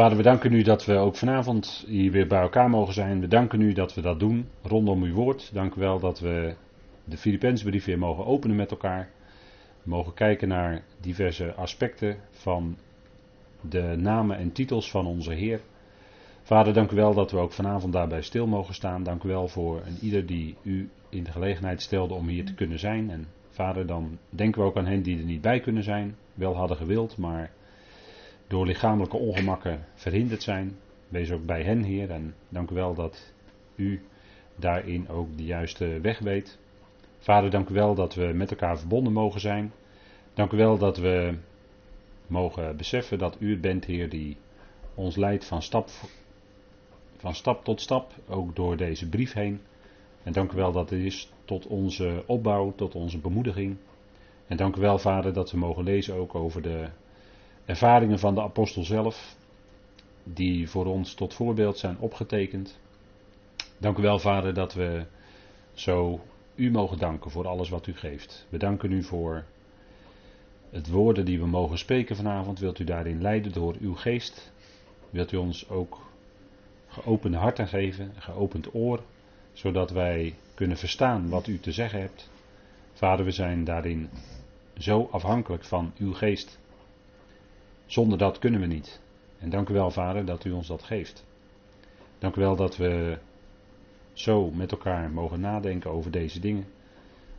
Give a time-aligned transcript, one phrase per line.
[0.00, 3.20] Vader, we danken u dat we ook vanavond hier weer bij elkaar mogen zijn.
[3.20, 5.50] We danken u dat we dat doen rondom uw woord.
[5.52, 6.54] Dank u wel dat we
[7.04, 9.10] de Filipijnsbrief weer mogen openen met elkaar.
[9.82, 12.76] We mogen kijken naar diverse aspecten van
[13.60, 15.60] de namen en titels van onze Heer.
[16.42, 19.02] Vader, dank u wel dat we ook vanavond daarbij stil mogen staan.
[19.02, 22.54] Dank u wel voor een ieder die u in de gelegenheid stelde om hier te
[22.54, 23.10] kunnen zijn.
[23.10, 26.16] En vader, dan denken we ook aan hen die er niet bij kunnen zijn.
[26.34, 27.50] Wel hadden gewild, maar
[28.50, 30.76] door lichamelijke ongemakken verhinderd zijn.
[31.08, 32.10] Wees ook bij hen, Heer.
[32.10, 33.32] En dank u wel dat
[33.74, 34.02] u
[34.56, 36.58] daarin ook de juiste weg weet.
[37.18, 39.72] Vader, dank u wel dat we met elkaar verbonden mogen zijn.
[40.34, 41.34] Dank u wel dat we
[42.26, 44.36] mogen beseffen dat u het bent, Heer, die
[44.94, 45.88] ons leidt van stap,
[47.16, 49.60] van stap tot stap, ook door deze brief heen.
[50.22, 53.76] En dank u wel dat het is tot onze opbouw, tot onze bemoediging.
[54.46, 56.88] En dank u wel, Vader, dat we mogen lezen ook over de
[57.64, 59.36] ervaringen van de apostel zelf,
[60.24, 62.78] die voor ons tot voorbeeld zijn opgetekend.
[63.78, 65.04] Dank u wel, Vader, dat we
[65.72, 66.20] zo
[66.54, 68.46] u mogen danken voor alles wat u geeft.
[68.48, 69.44] We danken u voor
[70.70, 72.58] het woorden die we mogen spreken vanavond.
[72.58, 74.52] Wilt u daarin leiden door uw geest?
[75.10, 76.08] Wilt u ons ook
[76.88, 79.02] geopende harten geven, geopend oor,
[79.52, 82.30] zodat wij kunnen verstaan wat u te zeggen hebt?
[82.92, 84.10] Vader, we zijn daarin
[84.78, 86.58] zo afhankelijk van uw geest.
[87.90, 89.00] Zonder dat kunnen we niet.
[89.38, 91.24] En dank u wel, Vader, dat u ons dat geeft.
[92.18, 93.18] Dank u wel dat we
[94.12, 96.66] zo met elkaar mogen nadenken over deze dingen.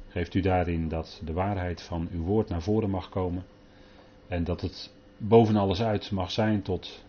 [0.08, 3.46] Geeft u daarin dat de waarheid van uw woord naar voren mag komen.
[4.28, 7.04] En dat het boven alles uit mag zijn tot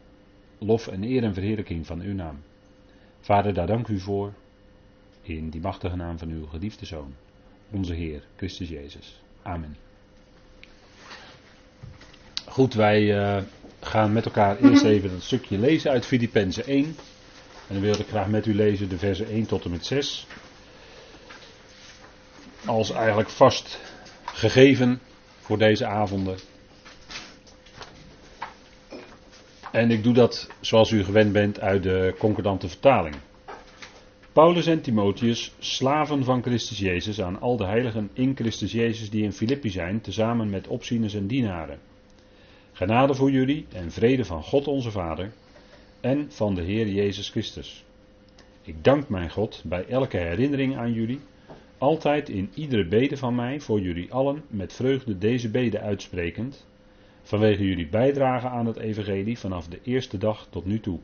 [0.58, 2.42] lof en eer en verheerlijking van uw naam.
[3.20, 4.32] Vader, daar dank u voor.
[5.22, 7.14] In die machtige naam van uw geliefde Zoon,
[7.70, 9.22] onze Heer, Christus Jezus.
[9.42, 9.76] Amen.
[12.52, 13.42] Goed, wij uh,
[13.80, 16.84] gaan met elkaar eerst even een stukje lezen uit Filippenzen 1.
[16.84, 16.94] En
[17.68, 20.26] dan wil ik graag met u lezen de versen 1 tot en met 6.
[22.64, 23.80] Als eigenlijk vast
[24.24, 25.00] gegeven
[25.40, 26.38] voor deze avonden.
[29.70, 33.16] En ik doe dat zoals u gewend bent uit de concordante vertaling.
[34.32, 39.22] Paulus en Timotheus, slaven van Christus Jezus, aan al de heiligen in Christus Jezus die
[39.22, 41.90] in Filippi zijn, tezamen met opzieners en dienaren.
[42.74, 45.32] Genade voor jullie en vrede van God onze Vader
[46.00, 47.84] en van de Heer Jezus Christus.
[48.62, 51.20] Ik dank mijn God bij elke herinnering aan jullie,
[51.78, 56.66] altijd in iedere bede van mij voor jullie allen met vreugde deze bede uitsprekend,
[57.22, 60.98] vanwege jullie bijdrage aan het evangelie vanaf de eerste dag tot nu toe.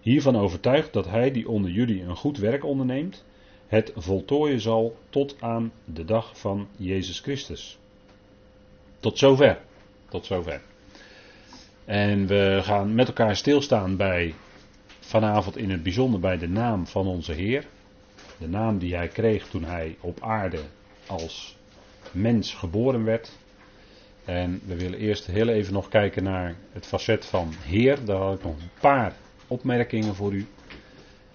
[0.00, 3.24] Hiervan overtuigd dat hij die onder jullie een goed werk onderneemt,
[3.66, 7.78] het voltooien zal tot aan de dag van Jezus Christus.
[9.00, 9.60] Tot zover.
[10.08, 10.69] Tot zover.
[11.90, 14.34] En we gaan met elkaar stilstaan bij
[15.00, 17.64] vanavond in het bijzonder bij de naam van onze Heer.
[18.38, 20.58] De naam die hij kreeg toen hij op aarde
[21.06, 21.56] als
[22.10, 23.32] mens geboren werd.
[24.24, 28.04] En we willen eerst heel even nog kijken naar het facet van Heer.
[28.04, 30.46] Daar had ik nog een paar opmerkingen voor u.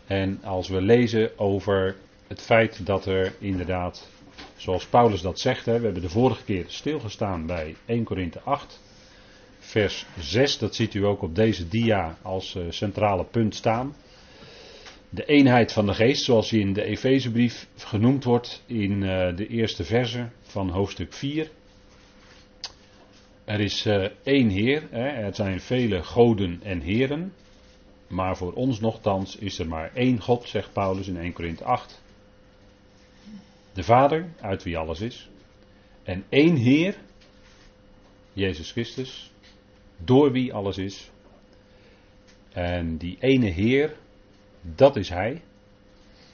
[0.08, 1.96] En als we lezen over
[2.28, 4.10] het feit dat er inderdaad,
[4.56, 8.84] zoals Paulus dat zegt, hè, we hebben de vorige keer stilgestaan bij 1 Korinthe 8
[9.66, 10.58] vers 6.
[10.58, 13.96] Dat ziet u ook op deze dia als eh, centrale punt staan.
[15.09, 19.48] De eenheid van de geest, zoals die in de Efezebrief genoemd wordt in eh, de
[19.48, 21.50] eerste verse van hoofdstuk 4.
[23.46, 27.34] Er is uh, één Heer, hè, er zijn vele goden en heren,
[28.08, 32.02] maar voor ons nogthans is er maar één God, zegt Paulus in 1 Korinthe 8.
[33.74, 35.30] De Vader, uit wie alles is,
[36.04, 36.96] en één Heer,
[38.34, 39.31] Jezus Christus,
[39.97, 41.11] door wie alles is.
[42.51, 43.95] En die ene Heer,
[44.61, 45.41] dat is Hij.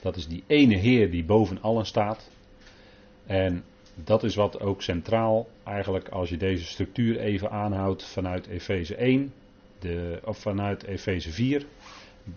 [0.01, 2.29] Dat is die ene Heer die boven allen staat.
[3.25, 3.63] En
[3.95, 9.33] dat is wat ook centraal eigenlijk als je deze structuur even aanhoudt vanuit Efeze 1,
[9.79, 11.65] de, of vanuit Efeze 4,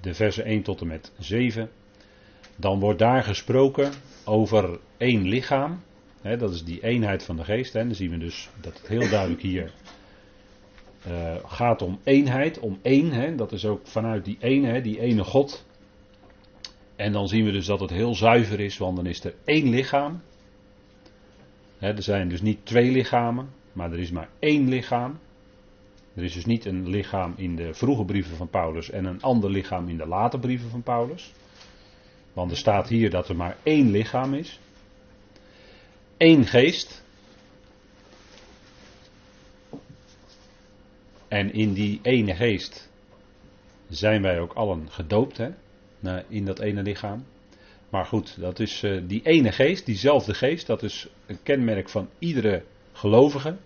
[0.00, 1.70] de versen 1 tot en met 7.
[2.56, 3.92] Dan wordt daar gesproken
[4.24, 5.82] over één lichaam.
[6.22, 7.72] dat is die eenheid van de geest.
[7.72, 7.84] Hè.
[7.84, 9.72] Dan zien we dus dat het heel duidelijk hier
[11.08, 13.12] uh, gaat om eenheid, om één.
[13.12, 15.64] Hè, dat is ook vanuit die ene, hè, die ene God.
[16.96, 19.68] En dan zien we dus dat het heel zuiver is, want dan is er één
[19.68, 20.22] lichaam.
[21.78, 25.18] Hè, er zijn dus niet twee lichamen, maar er is maar één lichaam.
[26.14, 29.50] Er is dus niet een lichaam in de vroege brieven van Paulus en een ander
[29.50, 31.32] lichaam in de late brieven van Paulus.
[32.32, 34.60] Want er staat hier dat er maar één lichaam is.
[36.16, 37.03] Eén geest.
[41.34, 42.90] En in die ene geest
[43.88, 45.50] zijn wij ook allen gedoopt hè,
[46.28, 47.24] in dat ene lichaam.
[47.88, 52.08] Maar goed, dat is uh, die ene geest, diezelfde geest, dat is een kenmerk van
[52.18, 53.56] iedere gelovige.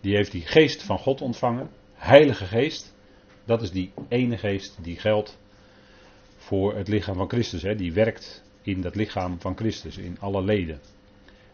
[0.00, 2.94] Die heeft die geest van God ontvangen, Heilige Geest.
[3.44, 5.38] Dat is die ene geest die geldt
[6.36, 7.62] voor het lichaam van Christus.
[7.62, 7.74] Hè.
[7.74, 10.80] Die werkt in dat lichaam van Christus, in alle leden.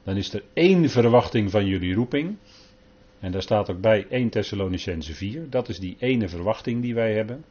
[0.02, 2.36] Dan is er één verwachting van jullie roeping.
[3.20, 5.50] En daar staat ook bij 1 Thessalonicense 4.
[5.50, 7.44] Dat is die ene verwachting die wij hebben.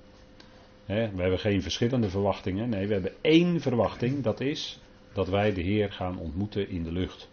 [0.85, 2.69] we hebben geen verschillende verwachtingen.
[2.69, 4.23] Nee, we hebben één verwachting.
[4.23, 4.79] Dat is
[5.13, 7.29] dat wij de Heer gaan ontmoeten in de lucht.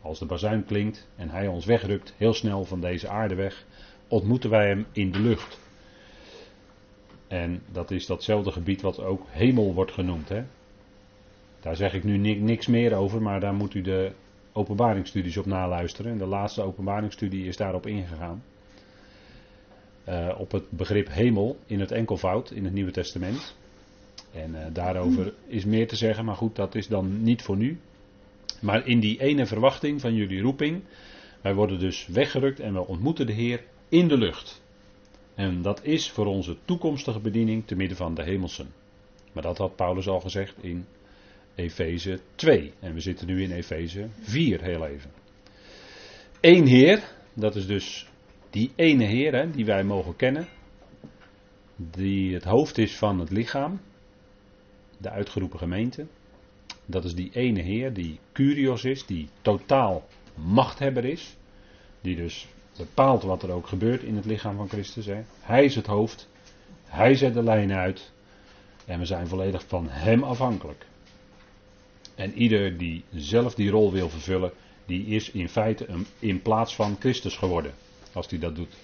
[0.00, 3.64] Als de bazuin klinkt en hij ons wegrukt, heel snel van deze aarde weg,
[4.08, 5.60] ontmoeten wij hem in de lucht.
[7.28, 10.28] En dat is datzelfde gebied wat ook hemel wordt genoemd.
[10.28, 10.44] Hè?
[11.60, 14.12] Daar zeg ik nu niks meer over, maar daar moet u de
[14.54, 16.12] openbaringsstudies op naluisteren.
[16.12, 18.42] En de laatste openbaringsstudie is daarop ingegaan.
[20.08, 23.56] Uh, op het begrip hemel in het enkelvoud in het Nieuwe Testament.
[24.32, 27.78] En uh, daarover is meer te zeggen, maar goed, dat is dan niet voor nu.
[28.60, 30.82] Maar in die ene verwachting van jullie roeping,
[31.40, 34.62] wij worden dus weggerukt en we ontmoeten de Heer in de lucht.
[35.34, 38.72] En dat is voor onze toekomstige bediening te midden van de hemelsen.
[39.32, 40.86] Maar dat had Paulus al gezegd in
[41.54, 42.72] Efeze 2.
[42.80, 45.10] En we zitten nu in Efeze 4 heel even.
[46.40, 47.02] Eén Heer,
[47.34, 48.08] dat is dus
[48.50, 50.48] die ene Heer hè, die wij mogen kennen.
[51.76, 53.80] Die het hoofd is van het lichaam.
[54.98, 56.06] De uitgeroepen gemeente.
[56.86, 61.36] Dat is die ene Heer die Curios is, die totaal machthebber is.
[62.00, 65.06] Die dus bepaalt wat er ook gebeurt in het lichaam van Christus.
[65.06, 65.22] Hè.
[65.40, 66.28] Hij is het hoofd.
[66.84, 68.12] Hij zet de lijn uit.
[68.86, 70.86] En we zijn volledig van Hem afhankelijk.
[72.14, 74.52] En ieder die zelf die rol wil vervullen,
[74.86, 77.74] die is in feite een, in plaats van Christus geworden.
[78.12, 78.76] Als hij dat doet.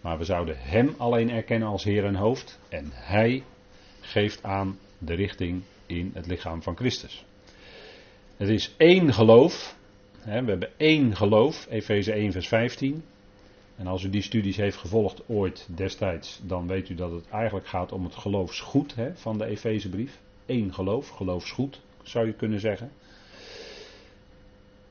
[0.00, 2.58] Maar we zouden Hem alleen erkennen als Heer en hoofd.
[2.68, 3.44] En Hij
[4.00, 7.24] geeft aan de richting in het lichaam van Christus.
[8.36, 9.76] Het is één geloof.
[10.24, 13.04] we hebben één geloof, Efeze 1, vers 15.
[13.76, 17.66] En als u die studies heeft gevolgd ooit destijds, dan weet u dat het eigenlijk
[17.66, 20.20] gaat om het geloofsgoed van de Efezebrief.
[20.46, 22.90] Eén geloof, geloofsgoed zou je kunnen zeggen.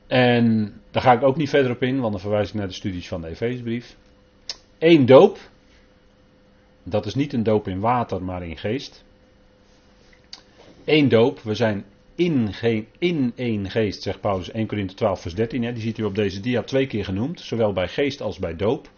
[0.06, 2.74] En daar ga ik ook niet verder op in, want dan verwijs ik naar de
[2.74, 3.96] studies van de Efezebrief.
[4.78, 5.38] Eén doop.
[6.82, 9.04] Dat is niet een doop in water, maar in geest.
[10.84, 11.40] Eén doop.
[11.40, 11.84] We zijn
[12.14, 15.62] in, geen, in één geest, zegt Paulus 1 Corinthië 12 vers 13.
[15.62, 15.72] Hè.
[15.72, 17.40] Die ziet u op deze dia twee keer genoemd.
[17.40, 18.90] Zowel bij geest als bij doop.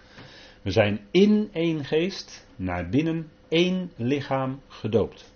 [0.63, 5.30] We zijn in één geest naar binnen één lichaam gedoopt.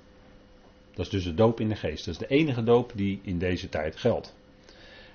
[0.95, 2.05] Dat is dus de doop in de geest.
[2.05, 4.35] Dat is de enige doop die in deze tijd geldt.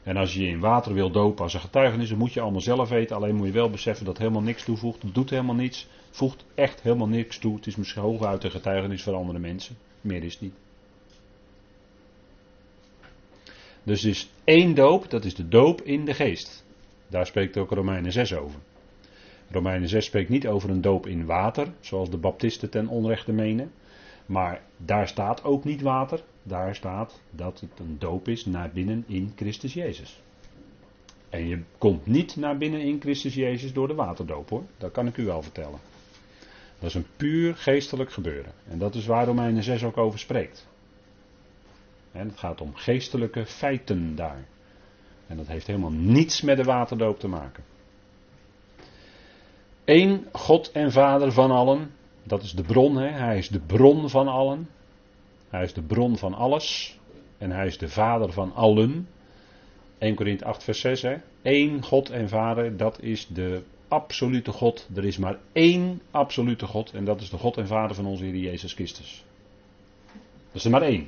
[0.03, 2.61] En als je je in water wil dopen als een getuigenis, dan moet je allemaal
[2.61, 3.15] zelf weten.
[3.15, 5.01] Alleen moet je wel beseffen dat helemaal niks toevoegt.
[5.01, 5.87] Het doet helemaal niets.
[6.09, 7.55] Voegt echt helemaal niks toe.
[7.55, 9.77] Het is misschien hooguit een getuigenis voor andere mensen.
[10.01, 10.53] Meer is niet.
[13.83, 16.65] Dus er is één doop, dat is de doop in de geest.
[17.07, 18.59] Daar spreekt ook Romeinen 6 over.
[19.51, 23.71] Romeinen 6 spreekt niet over een doop in water, zoals de baptisten ten onrechte menen.
[24.29, 26.23] Maar daar staat ook niet water.
[26.43, 30.21] Daar staat dat het een doop is naar binnen in Christus Jezus.
[31.29, 34.63] En je komt niet naar binnen in Christus Jezus door de waterdoop hoor.
[34.77, 35.79] Dat kan ik u wel vertellen.
[36.79, 38.51] Dat is een puur geestelijk gebeuren.
[38.67, 40.67] En dat is waar Romeinen 6 ook over spreekt.
[42.11, 44.47] Het gaat om geestelijke feiten daar.
[45.27, 47.63] En dat heeft helemaal niets met de waterdoop te maken.
[49.85, 51.91] Eén God en Vader van allen,
[52.29, 53.07] dat is de bron, hè?
[53.07, 54.69] hij is de bron van allen.
[55.49, 56.97] Hij is de bron van alles.
[57.37, 59.07] En hij is de vader van allen.
[59.97, 61.01] 1 Korinthe 8 vers 6.
[61.01, 61.15] Hè?
[61.41, 64.87] Eén God en Vader, dat is de absolute God.
[64.95, 66.91] Er is maar één absolute God.
[66.91, 69.23] En dat is de God en Vader van onze Heer Jezus Christus.
[70.45, 71.07] Dat is er maar één.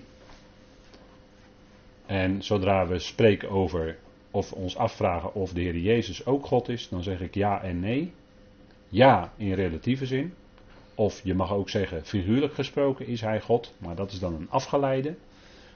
[2.06, 3.98] En zodra we spreken over
[4.32, 7.80] of ons afvragen of de Heer Jezus ook God is, dan zeg ik ja en
[7.80, 8.14] nee.
[8.88, 10.34] Ja in relatieve zin.
[10.96, 14.50] Of je mag ook zeggen, figuurlijk gesproken is hij God, maar dat is dan een
[14.50, 15.16] afgeleide.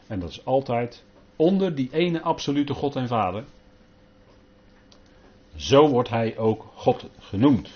[0.08, 1.04] En dat is altijd
[1.36, 3.44] onder die ene absolute God en Vader.
[5.56, 7.70] Zo wordt hij ook God genoemd.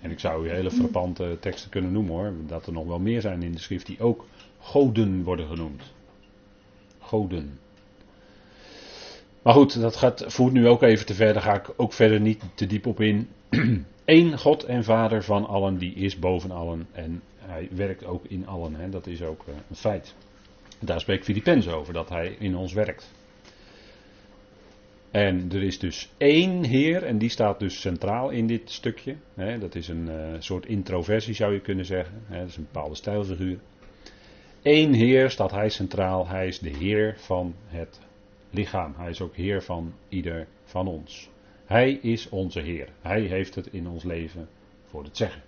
[0.00, 3.20] En ik zou u hele frappante teksten kunnen noemen hoor, dat er nog wel meer
[3.20, 4.26] zijn in de schrift die ook
[4.60, 5.82] goden worden genoemd.
[6.98, 7.58] Goden.
[9.42, 12.20] Maar goed, dat gaat, voert nu ook even te ver, daar ga ik ook verder
[12.20, 13.28] niet te diep op in.
[14.04, 18.46] Eén God en Vader van allen, die is boven allen en hij werkt ook in
[18.46, 18.74] allen.
[18.74, 18.88] Hè.
[18.88, 20.14] Dat is ook uh, een feit.
[20.80, 23.12] Daar spreekt Filipens over, dat hij in ons werkt.
[25.10, 29.16] En er is dus één Heer, en die staat dus centraal in dit stukje.
[29.34, 32.22] Hè, dat is een uh, soort introversie zou je kunnen zeggen.
[32.26, 33.58] Hè, dat is een bepaalde stijlfiguur.
[34.62, 36.28] Eén Heer staat hij centraal.
[36.28, 38.00] Hij is de Heer van het
[38.50, 38.94] lichaam.
[38.96, 41.30] Hij is ook Heer van ieder van ons.
[41.66, 42.88] Hij is onze Heer.
[43.00, 44.48] Hij heeft het in ons leven
[44.84, 45.42] voor het zeggen.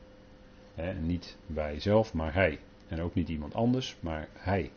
[0.74, 2.58] Hè, niet wij zelf, maar Hij.
[2.88, 4.70] En ook niet iemand anders, maar Hij.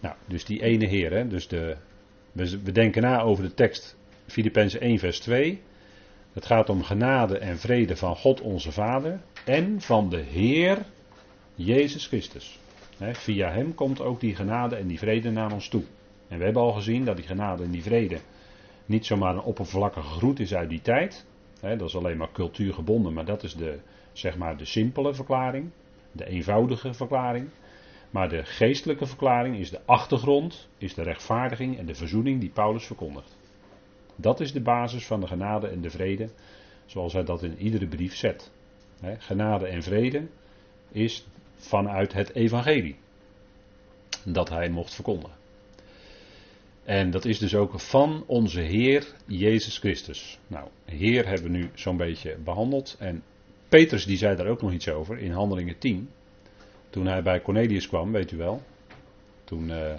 [0.00, 1.28] Nou, dus die ene Heer.
[1.28, 1.76] Dus de
[2.36, 5.60] we, denken na over de tekst Filippenzen 1 vers 2.
[6.32, 10.78] Het gaat om genade en vrede van God onze Vader en van de Heer
[11.54, 12.58] Jezus Christus.
[12.98, 15.82] via Hem komt ook die genade en die vrede naar ons toe.
[16.28, 18.18] En we hebben al gezien dat die genade en die vrede
[18.86, 21.26] niet zomaar een oppervlakkige groet is uit die tijd.
[21.60, 23.78] dat is alleen maar cultuurgebonden, maar dat is de,
[24.12, 25.70] zeg maar de simpele verklaring,
[26.12, 27.48] de eenvoudige verklaring.
[28.10, 32.86] Maar de geestelijke verklaring is de achtergrond, is de rechtvaardiging en de verzoening die Paulus
[32.86, 33.36] verkondigt.
[34.16, 36.28] Dat is de basis van de genade en de vrede,
[36.86, 38.50] zoals hij dat in iedere brief zet.
[39.18, 40.26] genade en vrede
[40.88, 42.96] is vanuit het evangelie
[44.24, 45.36] dat hij mocht verkondigen.
[46.86, 50.38] En dat is dus ook van onze Heer Jezus Christus.
[50.46, 52.96] Nou, Heer hebben we nu zo'n beetje behandeld.
[52.98, 53.22] En
[53.68, 56.08] Petrus die zei daar ook nog iets over in Handelingen 10.
[56.90, 58.62] Toen hij bij Cornelius kwam, weet u wel.
[59.44, 59.94] Toen uh,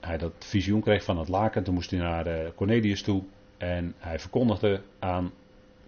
[0.00, 3.22] hij dat visioen kreeg van het laken, toen moest hij naar uh, Cornelius toe.
[3.58, 5.32] En hij verkondigde aan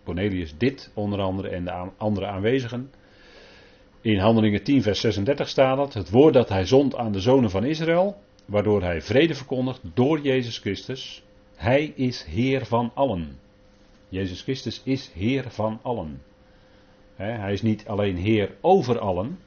[0.04, 2.90] Cornelius dit, onder andere, en de andere aanwezigen.
[4.00, 7.50] In Handelingen 10, vers 36 staat het: Het woord dat hij zond aan de zonen
[7.50, 11.24] van Israël, waardoor hij vrede verkondigt door Jezus Christus.
[11.54, 13.38] Hij is Heer van allen.
[14.08, 16.22] Jezus Christus is Heer van allen.
[17.14, 19.38] hij is niet alleen Heer over allen,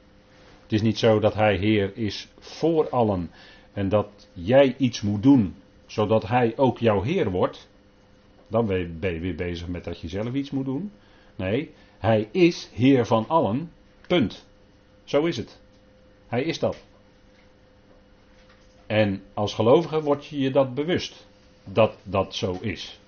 [0.62, 3.30] het is niet zo dat hij Heer is voor allen
[3.72, 5.54] en dat jij iets moet doen
[5.86, 7.68] zodat hij ook jouw Heer wordt.
[8.48, 10.92] Dan ben je weer bezig met dat je zelf iets moet doen.
[11.36, 13.72] Nee, hij is Heer van allen.
[14.06, 14.46] Punt.
[15.04, 15.60] Zo is het.
[16.26, 16.84] Hij is dat.
[18.86, 21.26] En als gelovige word je je dat bewust.
[21.64, 23.00] Dat dat zo is.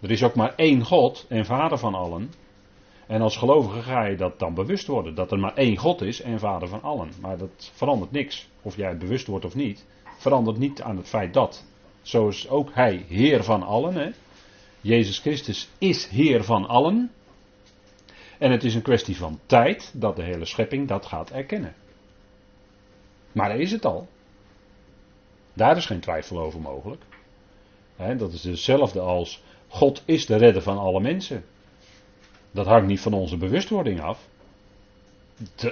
[0.00, 2.32] Er is ook maar één God en Vader van allen.
[3.06, 5.14] En als gelovige ga je dat dan bewust worden.
[5.14, 7.12] Dat er maar één God is en Vader van allen.
[7.20, 8.48] Maar dat verandert niks.
[8.62, 9.86] Of jij het bewust wordt of niet.
[10.18, 11.64] Verandert niet aan het feit dat.
[12.02, 13.94] Zo is ook Hij Heer van allen.
[13.94, 14.10] Hè?
[14.80, 17.10] Jezus Christus is Heer van allen.
[18.38, 21.74] En het is een kwestie van tijd dat de hele schepping dat gaat erkennen.
[23.32, 24.08] Maar hij is het al.
[25.52, 27.02] Daar is geen twijfel over mogelijk.
[27.96, 31.44] dat is hetzelfde als God is de redder van alle mensen.
[32.50, 34.28] Dat hangt niet van onze bewustwording af.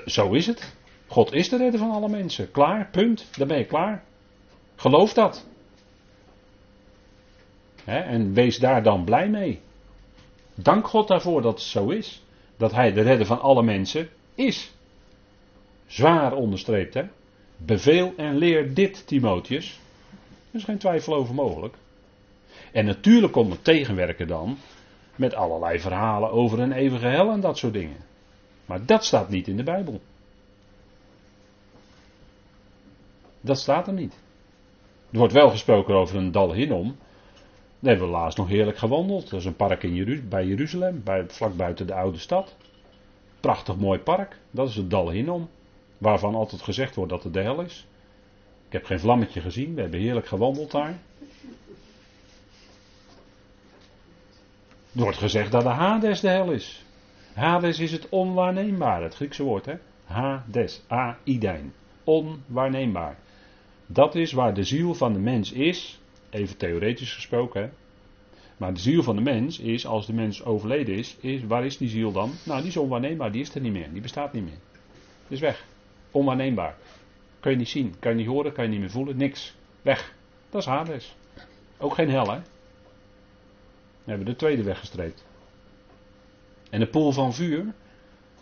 [0.06, 0.76] zo is het.
[1.06, 2.50] God is de redder van alle mensen.
[2.50, 3.26] Klaar, punt.
[3.38, 4.04] Dan ben je klaar.
[4.76, 5.47] Geloof dat.
[7.85, 9.61] en wees daar dan blij mee.
[10.54, 12.23] Dank God daarvoor dat het zo is.
[12.56, 14.73] Dat Hij de redder van alle mensen is.
[15.87, 17.02] Zwaar onderstreept, hè.
[17.59, 19.81] Beveel en leer dit, Timotheus.
[20.50, 21.75] Er is geen twijfel over mogelijk.
[22.73, 24.59] En natuurlijk komt het tegenwerken dan
[25.17, 27.97] met allerlei verhalen over een eeuwige hel en dat soort dingen.
[28.67, 30.00] Maar dat staat niet in de Bijbel.
[33.41, 34.12] Dat staat er niet.
[35.11, 36.97] Er wordt wel gesproken over een dal Hinnom.
[37.81, 39.31] Daar hebben we laatst nog heerlijk gewandeld.
[39.31, 42.57] Dat is een park in bij Jeruzalem, bij, vlak buiten de oude stad.
[43.41, 44.38] Prachtig mooi park.
[44.50, 45.49] Dat is het dal Hinnom.
[45.99, 47.87] Waarvan altijd gezegd wordt dat het de hel is.
[48.67, 49.75] Ik heb geen vlammetje gezien.
[49.75, 50.99] We hebben heerlijk gewandeld daar.
[54.93, 56.85] Er wordt gezegd dat de Hades de hel is.
[57.35, 59.75] Hades is het onwaarneembare, het Griekse woord hè.
[60.05, 61.73] Hades, A-idijn.
[62.05, 63.19] Onwaarneembaar.
[63.87, 66.00] Dat is waar de ziel van de mens is,
[66.31, 67.69] even theoretisch gesproken hè.
[68.57, 71.76] Maar de ziel van de mens is, als de mens overleden is, is, waar is
[71.76, 72.31] die ziel dan?
[72.45, 74.59] Nou, die is onwaarneembaar, die is er niet meer, die bestaat niet meer.
[75.26, 75.64] Die is weg.
[76.11, 76.77] Onwaarneembaar.
[77.41, 79.55] Kun je niet zien, kan je niet horen, kan je niet meer voelen, niks.
[79.83, 80.15] Weg.
[80.50, 81.17] Dat is Hades.
[81.79, 82.38] Ook geen hel hè.
[84.05, 85.25] We hebben de tweede weggestreept.
[86.71, 87.75] En de poel van vuur.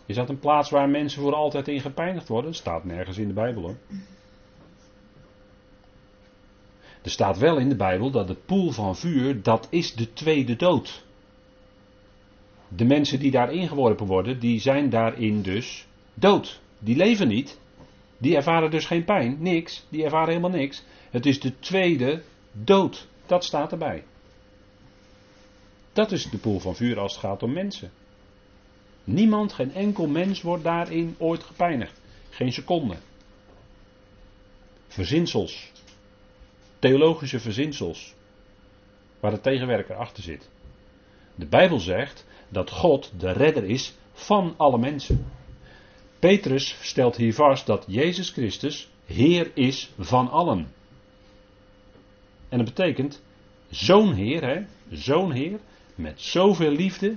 [0.05, 2.51] Is dat een plaats waar mensen voor altijd in gepeinigd worden?
[2.51, 3.75] Dat staat nergens in de Bijbel hoor.
[7.01, 10.55] Er staat wel in de Bijbel dat de poel van vuur, dat is de tweede
[10.55, 11.05] dood.
[12.67, 16.61] De mensen die daarin geworpen worden, die zijn daarin dus dood.
[16.79, 17.59] Die leven niet.
[18.17, 19.85] Die ervaren dus geen pijn, niks.
[19.89, 20.83] Die ervaren helemaal niks.
[21.09, 23.07] Het is de tweede dood.
[23.25, 24.03] Dat staat erbij.
[25.93, 27.91] Dat is de poel van vuur als het gaat om mensen.
[29.03, 32.01] Niemand, geen enkel mens wordt daarin ooit gepijnigd.
[32.29, 32.95] Geen seconde.
[34.87, 35.71] Verzinsels.
[36.79, 38.15] Theologische verzinsels.
[39.19, 40.49] waar de tegenwerker achter zit.
[41.35, 45.25] De Bijbel zegt dat God de redder is van alle mensen.
[46.19, 50.73] Petrus stelt hier vast dat Jezus Christus Heer is van allen.
[52.49, 53.21] En dat betekent
[53.69, 55.59] zo'n Heer, hè, zo'n Heer,
[55.95, 57.15] met zoveel liefde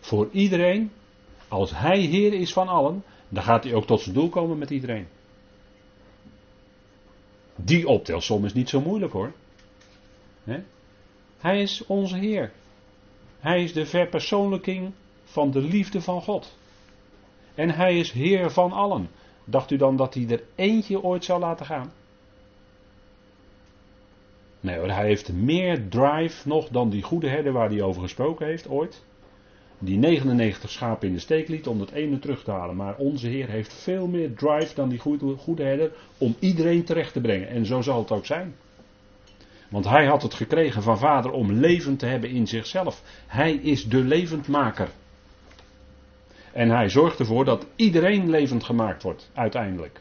[0.00, 0.90] voor iedereen.
[1.48, 4.70] Als Hij Heer is van allen, dan gaat Hij ook tot zijn doel komen met
[4.70, 5.06] iedereen.
[7.56, 9.32] Die optelsom is niet zo moeilijk hoor.
[11.38, 12.52] Hij is onze Heer.
[13.38, 14.92] Hij is de verpersoonlijking
[15.24, 16.56] van de liefde van God.
[17.56, 19.08] En hij is Heer van allen.
[19.44, 21.92] Dacht u dan dat hij er eentje ooit zou laten gaan?
[24.60, 28.46] Nee hoor, hij heeft meer drive nog dan die goede herder waar hij over gesproken
[28.46, 29.04] heeft ooit.
[29.78, 32.76] Die 99 schapen in de steek liet om het ene terug te halen.
[32.76, 37.12] Maar onze Heer heeft veel meer drive dan die goede, goede herder om iedereen terecht
[37.12, 37.48] te brengen.
[37.48, 38.54] En zo zal het ook zijn.
[39.68, 43.02] Want hij had het gekregen van vader om leven te hebben in zichzelf.
[43.26, 44.88] Hij is de levendmaker.
[46.56, 50.00] En hij zorgt ervoor dat iedereen levend gemaakt wordt, uiteindelijk.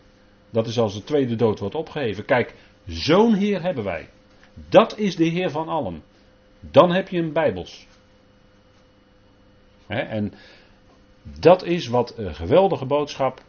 [0.49, 2.25] Dat is als de tweede dood wordt opgeheven.
[2.25, 4.09] Kijk, zo'n Heer hebben wij.
[4.69, 6.03] Dat is de Heer van allen.
[6.59, 7.87] Dan heb je een Bijbels.
[9.87, 10.33] en
[11.39, 13.43] dat is wat een geweldige boodschap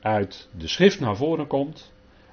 [0.00, 1.92] uit de schrift naar voren komt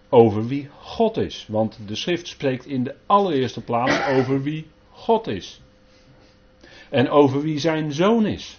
[0.09, 1.45] over wie God is.
[1.47, 5.61] Want de schrift spreekt in de allereerste plaats over wie God is.
[6.89, 8.58] En over wie zijn zoon is.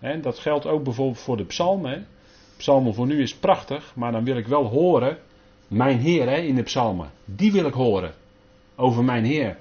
[0.00, 2.06] Dat geldt ook bijvoorbeeld voor de psalmen.
[2.56, 5.18] Psalmen voor nu is prachtig, maar dan wil ik wel horen,
[5.68, 7.10] mijn Heer in de psalmen.
[7.24, 8.14] Die wil ik horen.
[8.76, 9.58] Over mijn Heer.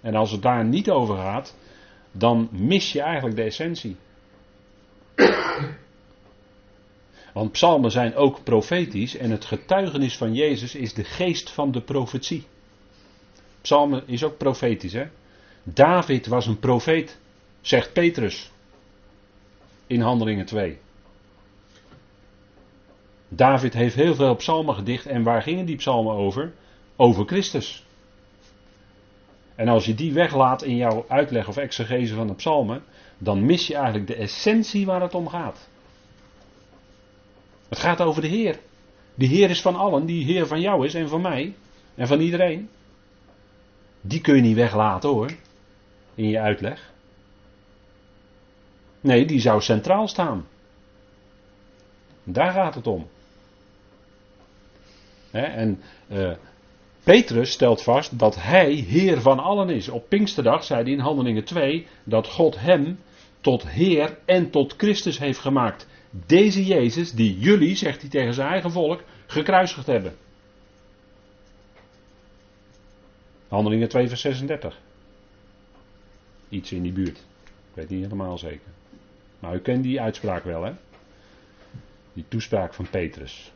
[0.00, 1.56] En als het daar niet over gaat,
[2.12, 3.96] dan mis je eigenlijk de essentie.
[7.32, 11.80] Want psalmen zijn ook profetisch en het getuigenis van Jezus is de geest van de
[11.80, 12.46] profetie.
[13.60, 15.06] Psalmen is ook profetisch, hè?
[15.62, 17.18] David was een profeet,
[17.60, 18.52] zegt Petrus
[19.86, 20.78] in Handelingen 2.
[23.28, 26.52] David heeft heel veel psalmen gedicht en waar gingen die psalmen over?
[26.96, 27.84] Over Christus.
[29.54, 32.82] En als je die weglaat in jouw uitleg of exegese van de psalmen,
[33.18, 35.68] dan mis je eigenlijk de essentie waar het om gaat.
[37.68, 38.58] Het gaat over de Heer.
[39.14, 41.54] Die Heer is van allen, die Heer van jou is en van mij
[41.94, 42.68] en van iedereen.
[44.00, 45.30] Die kun je niet weglaten hoor,
[46.14, 46.93] in je uitleg.
[49.04, 50.46] Nee, die zou centraal staan.
[52.22, 53.08] Daar gaat het om.
[55.30, 56.32] en uh,
[57.02, 59.88] Petrus stelt vast dat hij Heer van allen is.
[59.88, 62.98] Op Pinksterdag zei hij in Handelingen 2 dat God hem
[63.40, 65.86] tot Heer en tot Christus heeft gemaakt.
[66.10, 70.16] Deze Jezus die jullie, zegt hij tegen zijn eigen volk, gekruisigd hebben.
[73.48, 74.80] Handelingen 2 vers 36.
[76.48, 77.18] Iets in die buurt.
[77.18, 78.72] Ik weet niet helemaal zeker.
[79.44, 80.72] Maar u kent die uitspraak wel, hè?
[82.12, 83.52] Die toespraak van Petrus.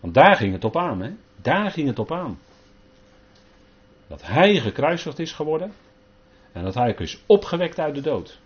[0.00, 1.10] Want daar ging het op aan, hè?
[1.42, 2.38] Daar ging het op aan.
[4.06, 5.72] Dat hij gekruisigd is geworden.
[6.52, 8.40] En dat hij is opgewekt uit de dood.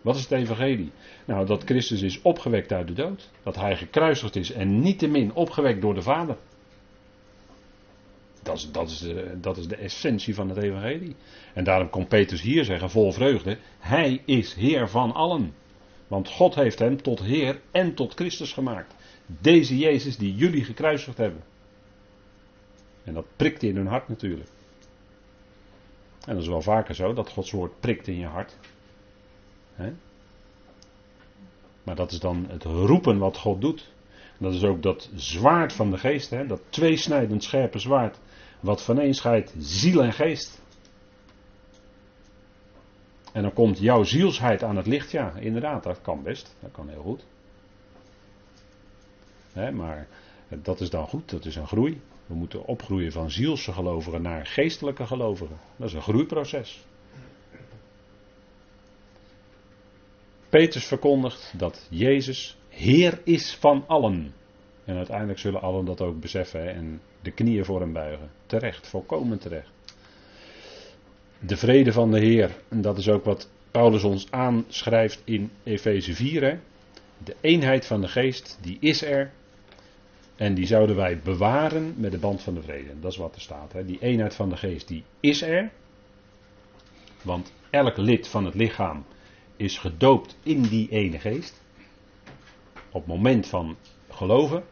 [0.00, 0.92] Wat is het evangelie?
[1.24, 3.30] Nou, dat Christus is opgewekt uit de dood.
[3.42, 6.36] Dat hij gekruisigd is en niettemin opgewekt door de Vader.
[8.42, 11.16] Dat is, dat, is de, dat is de essentie van het evangelie.
[11.54, 15.54] En daarom komt Petrus hier zeggen, vol vreugde, hij is Heer van allen.
[16.08, 18.94] Want God heeft hem tot Heer en tot Christus gemaakt.
[19.26, 21.42] Deze Jezus die jullie gekruisigd hebben.
[23.04, 24.48] En dat prikt in hun hart natuurlijk.
[26.26, 28.56] En dat is wel vaker zo, dat Gods woord prikt in je hart.
[31.82, 33.92] Maar dat is dan het roepen wat God doet.
[34.38, 36.46] Dat is ook dat zwaard van de geest, hè?
[36.46, 38.18] dat tweesnijdend scherpe zwaard,
[38.60, 40.62] wat van scheidt ziel en geest.
[43.36, 46.88] En dan komt jouw zielsheid aan het licht, ja, inderdaad, dat kan best, dat kan
[46.88, 47.24] heel goed.
[49.72, 50.08] maar
[50.48, 52.00] dat is dan goed, dat is een groei.
[52.26, 55.56] We moeten opgroeien van zielse gelovigen naar geestelijke gelovigen.
[55.76, 56.84] Dat is een groeiproces.
[60.48, 64.34] Petrus verkondigt dat Jezus Heer is van allen.
[64.84, 68.30] En uiteindelijk zullen allen dat ook beseffen en de knieën voor hem buigen.
[68.46, 69.75] Terecht, volkomen terecht.
[71.40, 76.14] De vrede van de Heer, en dat is ook wat Paulus ons aanschrijft in Efeze
[76.14, 76.42] 4.
[76.42, 76.58] Hè.
[77.24, 79.30] De eenheid van de geest, die is er.
[80.36, 83.00] En die zouden wij bewaren met de band van de vrede.
[83.00, 83.72] Dat is wat er staat.
[83.72, 83.84] Hè.
[83.84, 85.70] Die eenheid van de geest, die is er.
[87.22, 89.04] Want elk lid van het lichaam
[89.56, 91.62] is gedoopt in die ene geest.
[92.90, 93.76] Op het moment van
[94.10, 94.64] geloven.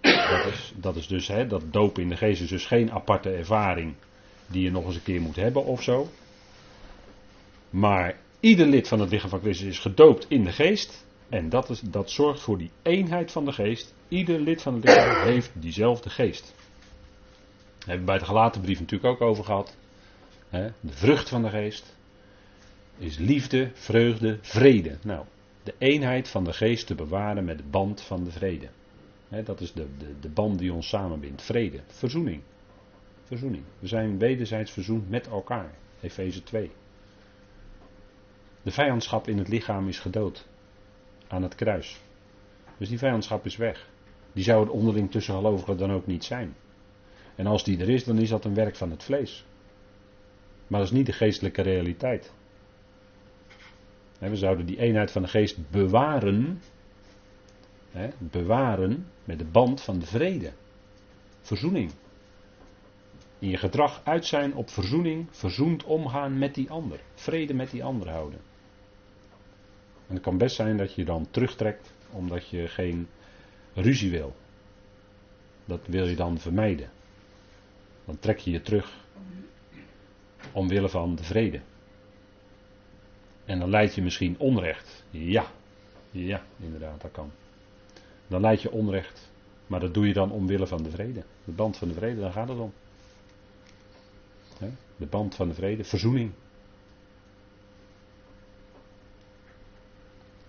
[0.00, 3.30] Dat is, dat is dus, hè, dat dopen in de geest is dus geen aparte
[3.30, 3.94] ervaring.
[4.46, 6.08] Die je nog eens een keer moet hebben of zo.
[7.70, 11.04] Maar ieder lid van het lichaam van Christus is gedoopt in de geest.
[11.28, 13.94] En dat, is, dat zorgt voor die eenheid van de geest.
[14.08, 16.54] Ieder lid van het lichaam heeft diezelfde geest.
[17.78, 19.76] Daar hebben we bij de gelaten brief natuurlijk ook over gehad.
[20.50, 21.96] De vrucht van de geest
[22.98, 24.96] is liefde, vreugde, vrede.
[25.02, 25.24] Nou,
[25.62, 28.68] de eenheid van de geest te bewaren met de band van de vrede.
[29.44, 31.42] dat is de, de, de band die ons samenbindt.
[31.42, 32.42] Vrede, verzoening.
[33.26, 33.64] Verzoening.
[33.78, 35.74] We zijn wederzijds verzoend met elkaar.
[36.00, 36.70] Efeze 2.
[38.62, 40.46] De vijandschap in het lichaam is gedood.
[41.28, 42.00] Aan het kruis.
[42.78, 43.88] Dus die vijandschap is weg.
[44.32, 46.56] Die zou het onderling tussen gelovigen dan ook niet zijn.
[47.34, 49.44] En als die er is, dan is dat een werk van het vlees.
[50.66, 52.32] Maar dat is niet de geestelijke realiteit.
[54.18, 56.60] We zouden die eenheid van de geest bewaren.
[58.18, 60.52] Bewaren met de band van de vrede.
[61.40, 61.90] Verzoening.
[63.38, 67.00] In je gedrag uit zijn op verzoening, verzoend omgaan met die ander.
[67.14, 68.40] Vrede met die ander houden.
[70.08, 73.08] En het kan best zijn dat je dan terugtrekt omdat je geen
[73.74, 74.36] ruzie wil.
[75.64, 76.90] Dat wil je dan vermijden.
[78.04, 79.04] Dan trek je je terug
[80.52, 81.60] omwille van de vrede.
[83.44, 85.04] En dan leid je misschien onrecht.
[85.10, 85.46] Ja,
[86.10, 87.30] ja, inderdaad, dat kan.
[88.26, 89.30] Dan leid je onrecht,
[89.66, 91.24] maar dat doe je dan omwille van de vrede.
[91.44, 92.72] De band van de vrede, daar gaat het om.
[94.96, 96.32] De band van de vrede, verzoening.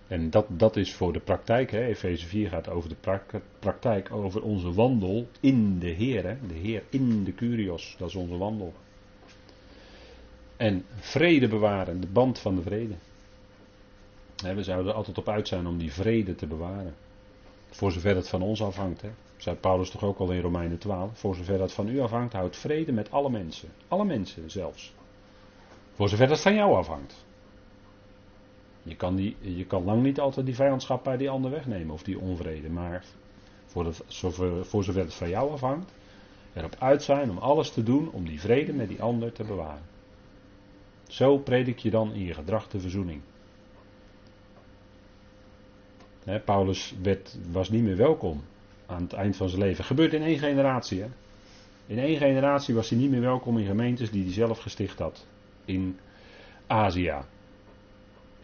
[0.08, 1.72] En dat, dat is voor de praktijk.
[1.72, 3.20] Efeze 4 gaat over de
[3.58, 6.22] praktijk, over onze wandel in de Heer.
[6.48, 8.72] De Heer in de Curios, dat is onze wandel.
[10.56, 12.94] En vrede bewaren, de band van de vrede.
[14.54, 16.94] we zouden er altijd op uit zijn om die vrede te bewaren.
[17.70, 19.00] Voor zover het van ons afhangt.
[19.00, 19.10] Hè.
[19.38, 21.18] Zei Paulus toch ook al in Romeinen 12.
[21.18, 23.68] Voor zover dat van u afhangt, houdt vrede met alle mensen.
[23.88, 24.94] Alle mensen zelfs.
[25.92, 27.26] Voor zover dat van jou afhangt.
[28.82, 32.02] Je kan, die, je kan lang niet altijd die vijandschap bij die ander wegnemen of
[32.02, 32.70] die onvrede.
[32.70, 33.04] Maar
[33.66, 35.94] voor, zover, voor zover het van jou afhangt,
[36.54, 39.86] erop uit zijn om alles te doen om die vrede met die ander te bewaren.
[41.08, 43.20] Zo predik je dan in je gedrag de verzoening.
[46.44, 48.42] Paulus werd, was niet meer welkom
[48.88, 49.84] aan het eind van zijn leven.
[49.84, 51.00] Gebeurt in één generatie.
[51.00, 51.08] Hè?
[51.86, 55.26] In één generatie was hij niet meer welkom in gemeentes die hij zelf gesticht had.
[55.64, 55.98] In
[56.66, 57.14] Azië.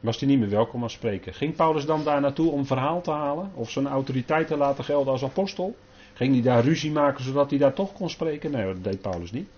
[0.01, 1.35] Was hij niet meer welkom als spreker.
[1.35, 3.51] Ging Paulus dan daar naartoe om verhaal te halen?
[3.55, 5.77] Of zijn autoriteit te laten gelden als apostel?
[6.15, 8.51] Ging hij daar ruzie maken zodat hij daar toch kon spreken?
[8.51, 9.49] Nee, dat deed Paulus niet.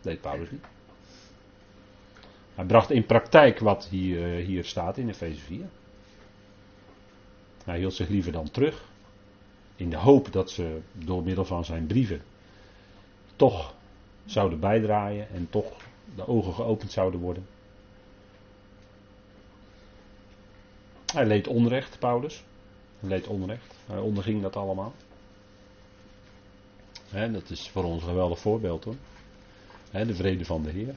[0.00, 0.64] Dat deed Paulus niet.
[2.54, 5.64] Hij bracht in praktijk wat hier, eh, hier staat in Efeze 4.
[7.64, 8.84] Hij hield zich liever dan terug.
[9.78, 12.22] In de hoop dat ze door middel van zijn brieven
[13.36, 13.74] toch
[14.24, 15.72] zouden bijdraaien en toch
[16.14, 17.46] de ogen geopend zouden worden.
[21.12, 22.44] Hij leed onrecht, Paulus.
[23.00, 23.74] Hij leed onrecht.
[23.86, 24.92] Hij onderging dat allemaal.
[27.10, 28.96] dat is voor ons een geweldig voorbeeld hoor.
[29.90, 30.94] de vrede van de Heer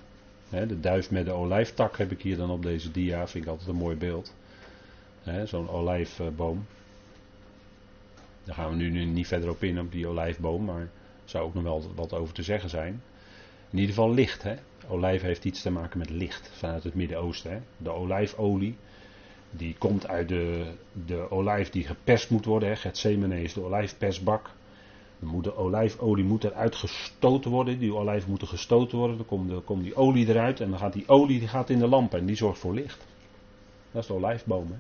[0.50, 3.28] de duif met de olijftak heb ik hier dan op deze dia.
[3.28, 4.34] Vind ik altijd een mooi beeld.
[5.46, 6.66] Zo'n olijfboom.
[8.52, 10.66] Daar gaan we nu niet verder op in, op die olijfboom.
[10.66, 10.90] Maar er
[11.26, 13.02] zou ook nog wel wat over te zeggen zijn.
[13.70, 14.44] In ieder geval licht.
[14.44, 14.56] Hè?
[14.88, 17.64] Olijf heeft iets te maken met licht vanuit het Midden-Oosten.
[17.78, 18.76] De olijfolie.
[19.52, 20.74] Die komt uit de,
[21.06, 22.70] de olijf die geperst moet worden.
[22.70, 22.76] Hè.
[22.76, 24.50] Gethsemane is de olijfpersbak.
[25.42, 27.80] De olijfolie moet eruit gestoten worden.
[27.80, 29.18] Die olijven moeten gestoten worden.
[29.18, 30.60] Dan komt, de, komt die olie eruit.
[30.60, 32.14] En dan gaat die olie die gaat in de lamp.
[32.14, 33.06] En die zorgt voor licht.
[33.92, 34.68] Dat is de olijfboom.
[34.72, 34.78] Hè?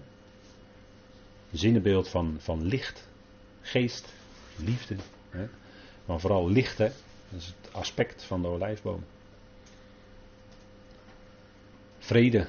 [1.51, 3.09] Zinnenbeeld van, van licht.
[3.61, 4.13] Geest.
[4.55, 4.95] Liefde.
[5.29, 5.47] Hè?
[6.05, 6.77] Maar vooral licht.
[6.77, 6.89] Hè?
[7.29, 9.03] Dat is het aspect van de olijfboom.
[11.99, 12.47] Vrede.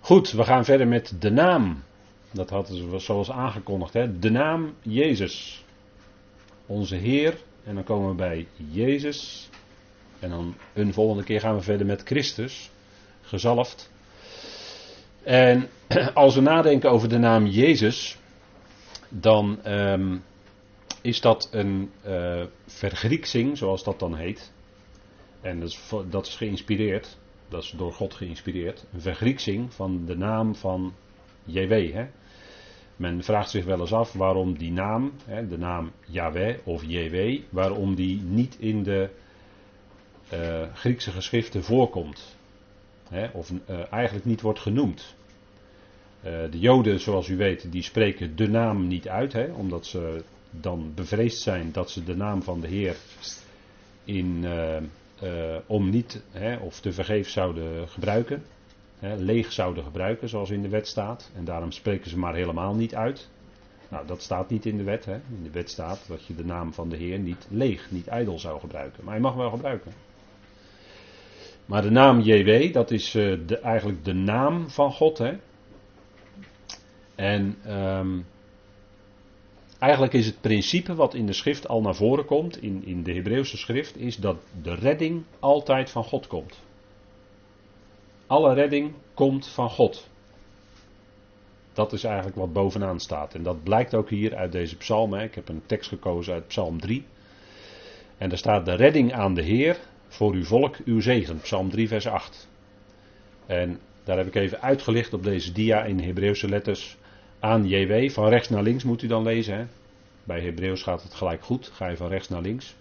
[0.00, 1.82] Goed, we gaan verder met de naam.
[2.30, 3.92] Dat hadden ze zoals aangekondigd.
[3.92, 4.18] Hè?
[4.18, 5.64] De naam Jezus.
[6.66, 7.36] Onze Heer.
[7.64, 9.48] En dan komen we bij Jezus.
[10.18, 12.70] En dan een volgende keer gaan we verder met Christus.
[13.22, 13.90] Gezalfd.
[15.22, 15.68] En
[16.14, 18.18] als we nadenken over de naam Jezus.
[19.08, 20.24] Dan um,
[21.02, 24.52] is dat een uh, vergrieksing, zoals dat dan heet.
[25.40, 27.18] En dat is, dat is geïnspireerd.
[27.48, 28.86] Dat is door God geïnspireerd.
[28.92, 30.94] Een vergrieksing van de naam van
[31.44, 31.92] JW.
[31.92, 32.06] Hè?
[32.96, 35.12] Men vraagt zich wel eens af waarom die naam,
[35.48, 39.10] de naam Yahweh of JW, waarom die niet in de
[40.32, 42.36] uh, Griekse geschriften voorkomt.
[43.32, 45.16] of uh, eigenlijk niet wordt genoemd.
[46.24, 50.22] Uh, de Joden, zoals u weet, die spreken de naam niet uit, omdat ze
[50.60, 52.96] dan bevreesd zijn dat ze de naam van de Heer
[54.04, 58.42] in, eh, eh, om niet hè, of te vergeef zouden gebruiken.
[58.98, 61.30] Hè, leeg zouden gebruiken, zoals in de wet staat.
[61.36, 63.28] En daarom spreken ze maar helemaal niet uit.
[63.88, 65.04] Nou, dat staat niet in de wet.
[65.04, 65.14] Hè.
[65.14, 68.38] In de wet staat dat je de naam van de Heer niet leeg, niet ijdel
[68.38, 69.04] zou gebruiken.
[69.04, 69.92] Maar je mag wel gebruiken.
[71.66, 75.18] Maar de naam JW, dat is de, eigenlijk de naam van God.
[75.18, 75.36] Hè?
[77.14, 78.26] En um,
[79.78, 83.12] eigenlijk is het principe wat in de schrift al naar voren komt, in, in de
[83.12, 86.62] Hebreeuwse schrift, is dat de redding altijd van God komt.
[88.26, 90.08] Alle redding komt van God.
[91.72, 93.34] Dat is eigenlijk wat bovenaan staat.
[93.34, 95.14] En dat blijkt ook hier uit deze psalm.
[95.14, 97.04] Ik heb een tekst gekozen uit psalm 3.
[98.18, 101.40] En daar staat de redding aan de Heer, voor uw volk uw zegen.
[101.40, 102.48] Psalm 3 vers 8.
[103.46, 106.96] En daar heb ik even uitgelicht op deze dia in Hebreeuwse letters
[107.44, 108.10] aan JW.
[108.10, 109.56] Van rechts naar links moet u dan lezen.
[109.56, 109.64] Hè?
[110.24, 111.70] Bij Hebreeuws gaat het gelijk goed.
[111.72, 112.76] Ga je van rechts naar links.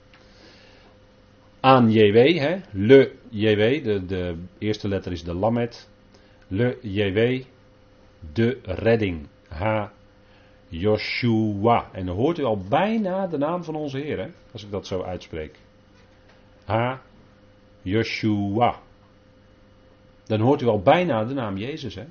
[1.60, 2.60] Aan JW, hè?
[2.72, 3.84] le JW.
[3.84, 5.90] De, de eerste letter is de lamet.
[6.48, 7.44] Le JW,
[8.34, 9.28] de redding.
[9.48, 9.92] Ha
[10.68, 11.90] Joshua.
[11.92, 14.28] En dan hoort u al bijna de naam van onze Heer, hè?
[14.52, 15.60] als ik dat zo uitspreek.
[16.66, 17.02] Ha
[17.82, 18.80] Joshua.
[20.26, 21.96] Dan hoort u al bijna de naam Jezus.
[21.96, 22.06] Hè?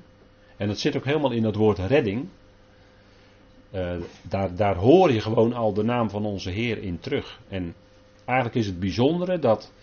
[0.57, 2.27] En dat zit ook helemaal in dat woord redding.
[3.73, 7.39] Uh, daar, daar hoor je gewoon al de naam van onze Heer in terug.
[7.47, 7.75] En
[8.25, 9.73] eigenlijk is het bijzondere dat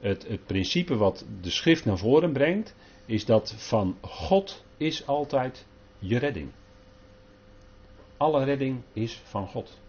[0.00, 2.74] het, het principe wat de schrift naar voren brengt,
[3.06, 5.66] is dat van God is altijd
[5.98, 6.50] je redding.
[8.16, 9.80] Alle redding is van God.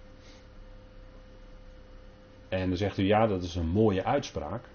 [2.49, 4.69] En dan zegt u ja, dat is een mooie uitspraak.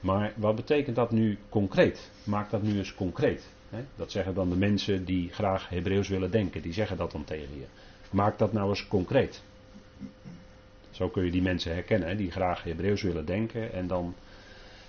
[0.00, 2.10] Maar wat betekent dat nu concreet?
[2.24, 3.50] Maak dat nu eens concreet.
[3.96, 6.62] Dat zeggen dan de mensen die graag Hebreeuws willen denken.
[6.62, 7.66] Die zeggen dat dan tegen je.
[8.10, 9.42] Maak dat nou eens concreet.
[10.90, 14.14] Zo kun je die mensen herkennen die graag Hebreeuws willen denken en dan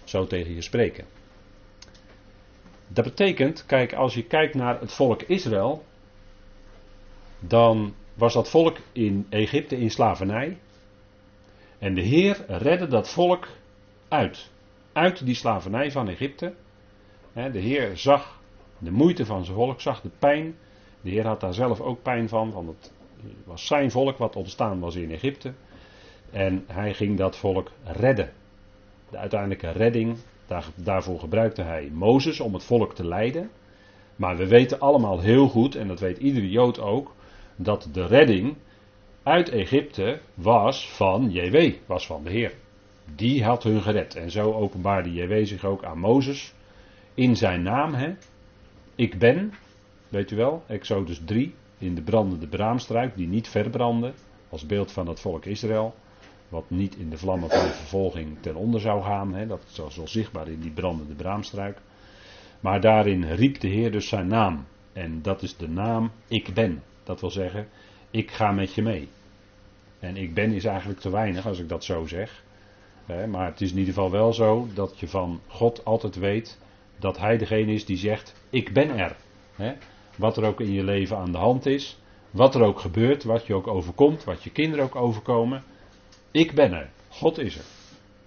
[0.03, 1.05] zo tegen je spreken.
[2.87, 5.85] Dat betekent, kijk, als je kijkt naar het volk Israël,
[7.39, 10.57] dan was dat volk in Egypte in slavernij.
[11.77, 13.47] En de Heer redde dat volk
[14.07, 14.49] uit
[14.93, 16.53] uit die slavernij van Egypte.
[17.33, 18.40] De Heer zag
[18.83, 20.55] de moeite van zijn volk, zag de pijn.
[21.01, 22.91] De Heer had daar zelf ook pijn van, want het
[23.43, 25.53] was zijn volk wat ontstaan was in Egypte.
[26.31, 28.31] En hij ging dat volk redden.
[29.09, 33.49] De uiteindelijke redding, daar, daarvoor gebruikte hij Mozes om het volk te leiden.
[34.15, 37.15] Maar we weten allemaal heel goed, en dat weet iedere Jood ook,
[37.55, 38.55] dat de redding
[39.23, 42.53] uit Egypte was van JW, was van de Heer.
[43.15, 44.15] Die had hun gered.
[44.15, 46.53] En zo openbaarde JW zich ook aan Mozes.
[47.13, 48.13] In zijn naam, hè.
[49.01, 49.53] Ik ben,
[50.09, 54.13] weet u wel, Exodus 3, in de brandende braamstruik, die niet verbrandde,
[54.49, 55.95] als beeld van het volk Israël.
[56.49, 59.33] Wat niet in de vlammen van de vervolging ten onder zou gaan.
[59.33, 61.77] Hè, dat was wel zichtbaar in die brandende braamstruik.
[62.59, 64.65] Maar daarin riep de Heer dus zijn naam.
[64.93, 66.83] En dat is de naam Ik ben.
[67.03, 67.67] Dat wil zeggen,
[68.11, 69.09] ik ga met je mee.
[69.99, 72.43] En ik ben is eigenlijk te weinig als ik dat zo zeg
[73.29, 76.57] maar het is in ieder geval wel zo dat je van God altijd weet
[77.01, 79.15] dat Hij degene is die zegt: Ik ben er.
[80.15, 81.99] wat er ook in je leven aan de hand is,
[82.31, 85.63] wat er ook gebeurt, wat je ook overkomt, wat je kinderen ook overkomen.
[86.31, 86.89] Ik ben er.
[87.09, 87.65] God is er.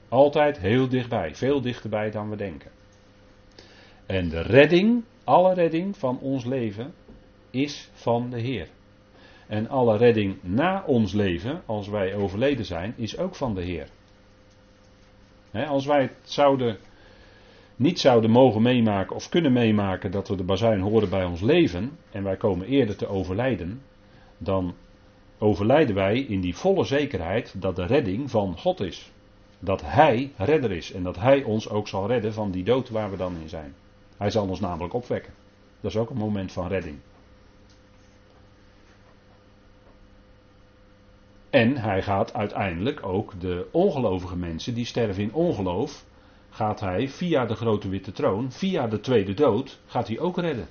[0.09, 2.71] Altijd heel dichtbij, veel dichterbij dan we denken.
[4.07, 6.95] En de redding, alle redding van ons leven,
[7.51, 8.69] is van de Heer.
[9.47, 13.89] En alle redding na ons leven, als wij overleden zijn, is ook van de Heer
[15.63, 16.79] als wij het zouden,
[17.77, 21.99] niet zouden mogen meemaken of kunnen meemaken dat we de bazuin horen bij ons leven
[22.11, 23.83] en wij komen eerder te overlijden,
[24.39, 24.75] dan
[25.39, 29.13] overlijden wij in die volle zekerheid dat de redding van God is.
[29.59, 33.11] Dat Hij redder is en dat Hij ons ook zal redden van die dood waar
[33.11, 33.75] we dan in zijn.
[34.17, 35.33] Hij zal ons namelijk opwekken.
[35.81, 36.97] Dat is ook een moment van redding.
[41.51, 46.05] En hij gaat uiteindelijk ook de ongelovige mensen die sterven in ongeloof,
[46.55, 50.69] gaat hij via de grote witte troon, via de tweede dood, gaat hij ook redden.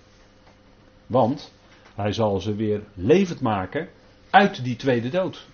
[1.08, 1.54] Want
[1.96, 3.90] hij zal ze weer levend maken
[4.30, 5.48] uit die tweede dood.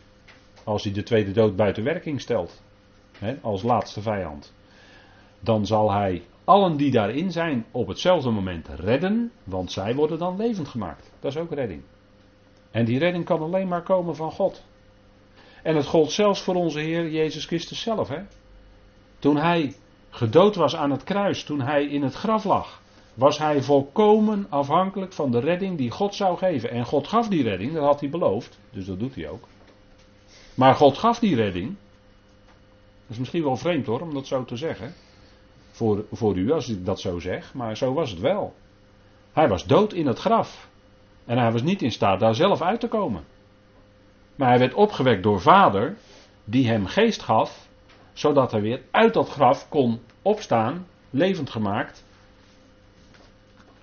[0.63, 2.61] Als hij de tweede dood buiten werking stelt,
[3.17, 4.53] hè, als laatste vijand.
[5.39, 10.37] Dan zal hij allen die daarin zijn op hetzelfde moment redden, want zij worden dan
[10.37, 11.11] levend gemaakt.
[11.19, 11.83] Dat is ook redding.
[12.71, 14.63] En die redding kan alleen maar komen van God.
[15.63, 18.07] En het gold zelfs voor onze Heer Jezus Christus zelf.
[18.07, 18.21] Hè?
[19.19, 19.75] Toen hij
[20.09, 22.81] gedood was aan het kruis, toen hij in het graf lag,
[23.13, 26.69] was hij volkomen afhankelijk van de redding die God zou geven.
[26.69, 29.47] En God gaf die redding, dat had hij beloofd, dus dat doet hij ook.
[30.53, 31.67] Maar God gaf die redding.
[33.01, 34.93] Dat is misschien wel vreemd hoor, om dat zo te zeggen.
[35.71, 38.53] Voor, voor u als ik dat zo zeg, maar zo was het wel.
[39.33, 40.69] Hij was dood in het graf.
[41.25, 43.23] En hij was niet in staat daar zelf uit te komen.
[44.35, 45.97] Maar hij werd opgewekt door vader,
[46.43, 47.68] die hem geest gaf,
[48.19, 52.05] zodat hij weer uit dat graf kon opstaan, levend gemaakt.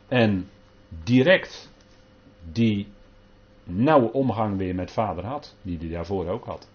[0.08, 0.48] En
[1.04, 1.72] direct
[2.52, 2.88] die
[3.64, 6.68] nauwe omgang weer met vader had, die hij daarvoor ook had.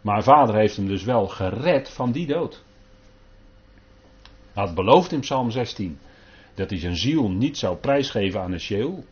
[0.00, 2.64] Maar vader heeft hem dus wel gered van die dood.
[4.52, 5.98] Hij had beloofd in Psalm 16
[6.54, 9.04] dat hij zijn ziel niet zou prijsgeven aan de Sheol.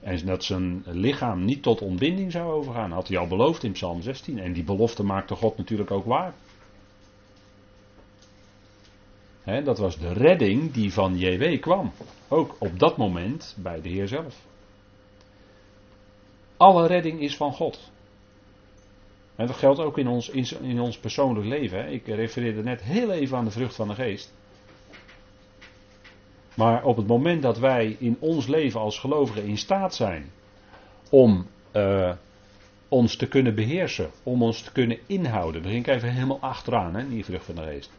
[0.00, 2.92] En dat zijn lichaam niet tot ontbinding zou overgaan.
[2.92, 4.38] Had hij al beloofd in Psalm 16.
[4.38, 6.34] En die belofte maakte God natuurlijk ook waar.
[9.64, 11.92] dat was de redding die van JW kwam.
[12.28, 14.46] Ook op dat moment bij de Heer zelf.
[16.56, 17.90] Alle redding is van God.
[19.36, 21.92] En dat geldt ook in ons, in, ons persoonlijk leven.
[21.92, 24.32] Ik refereerde net heel even aan de vrucht van de geest.
[26.60, 30.30] Maar op het moment dat wij in ons leven als gelovigen in staat zijn
[31.10, 32.12] om uh,
[32.88, 37.08] ons te kunnen beheersen, om ons te kunnen inhouden, begin ik even helemaal achteraan, hè,
[37.08, 37.90] die vrucht van de geest.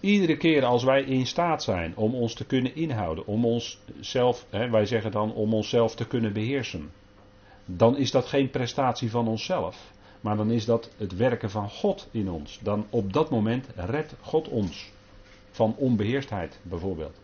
[0.00, 4.70] Iedere keer als wij in staat zijn om ons te kunnen inhouden, om onszelf, hè,
[4.70, 6.90] wij zeggen dan om onszelf te kunnen beheersen,
[7.64, 9.90] dan is dat geen prestatie van onszelf.
[10.20, 12.58] Maar dan is dat het werken van God in ons.
[12.62, 14.92] Dan op dat moment redt God ons.
[15.50, 17.16] Van onbeheerstheid bijvoorbeeld.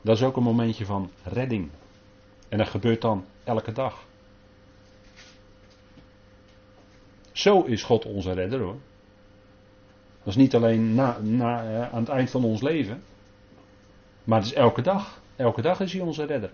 [0.00, 1.70] Dat is ook een momentje van redding.
[2.48, 4.04] En dat gebeurt dan elke dag.
[7.32, 8.76] Zo is God onze redder hoor.
[10.18, 13.02] Dat is niet alleen na, na, eh, aan het eind van ons leven.
[14.24, 15.20] Maar het is elke dag.
[15.36, 16.52] Elke dag is hij onze redder.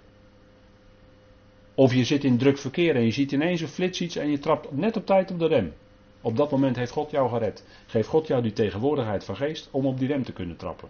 [1.75, 4.39] Of je zit in druk verkeer en je ziet ineens een flits iets en je
[4.39, 5.73] trapt net op tijd op de rem.
[6.21, 7.65] Op dat moment heeft God jou gered.
[7.87, 10.89] Geeft God jou die tegenwoordigheid van geest om op die rem te kunnen trappen.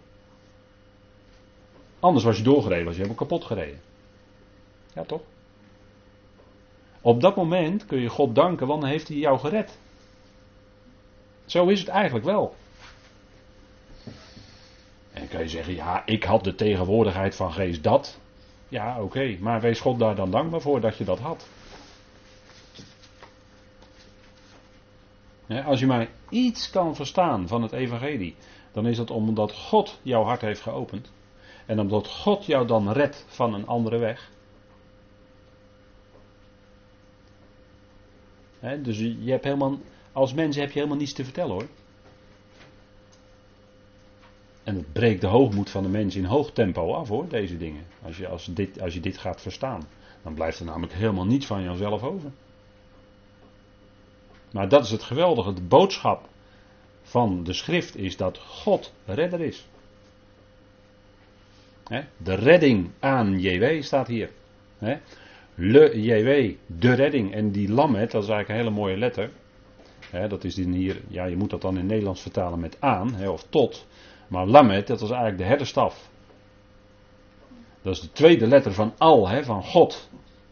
[1.99, 3.79] Anders was je doorgereden, was je helemaal kapot gereden.
[4.93, 5.21] Ja, toch?
[7.01, 9.77] Op dat moment kun je God danken, want dan heeft hij jou gered.
[11.45, 12.55] Zo is het eigenlijk wel.
[15.13, 18.19] En kan je zeggen, ja, ik had de tegenwoordigheid van geest dat.
[18.71, 21.47] Ja, oké, maar wees God daar dan dankbaar voor dat je dat had.
[25.65, 28.35] als je maar iets kan verstaan van het evangelie,
[28.71, 31.11] dan is dat omdat God jouw hart heeft geopend.
[31.65, 34.31] En omdat God jou dan redt van een andere weg.
[38.79, 39.77] dus je hebt helemaal,
[40.11, 41.67] als mens heb je helemaal niets te vertellen hoor.
[44.71, 47.83] En het breekt de hoogmoed van de mens in hoog tempo af hoor, deze dingen.
[48.03, 49.87] Als je, als, dit, als je dit gaat verstaan.
[50.23, 52.31] Dan blijft er namelijk helemaal niets van jezelf over.
[54.51, 55.53] Maar dat is het geweldige.
[55.53, 56.29] De boodschap
[57.01, 59.67] van de schrift is dat God redder is.
[62.17, 64.29] De redding aan JW staat hier.
[65.55, 67.33] Le JW, de redding.
[67.33, 69.29] En die lammet, dat is eigenlijk een hele mooie letter.
[70.29, 73.85] Dat is hier, ja, je moet dat dan in Nederlands vertalen met aan, of tot.
[74.31, 76.09] Maar Lamet, dat was eigenlijk de herderstaf.
[77.81, 80.09] Dat is de tweede letter van Al, hè, van God.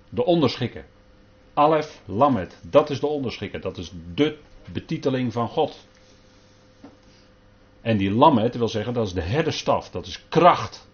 [0.10, 0.86] De onderschikker.
[1.54, 3.62] Alef, Lamet, dat is de onderschikker.
[3.62, 4.38] Dat is de
[4.72, 5.88] betiteling van God.
[7.82, 9.90] En die Lamet wil zeggen, dat is de herderstaf.
[9.90, 10.88] Dat is kracht.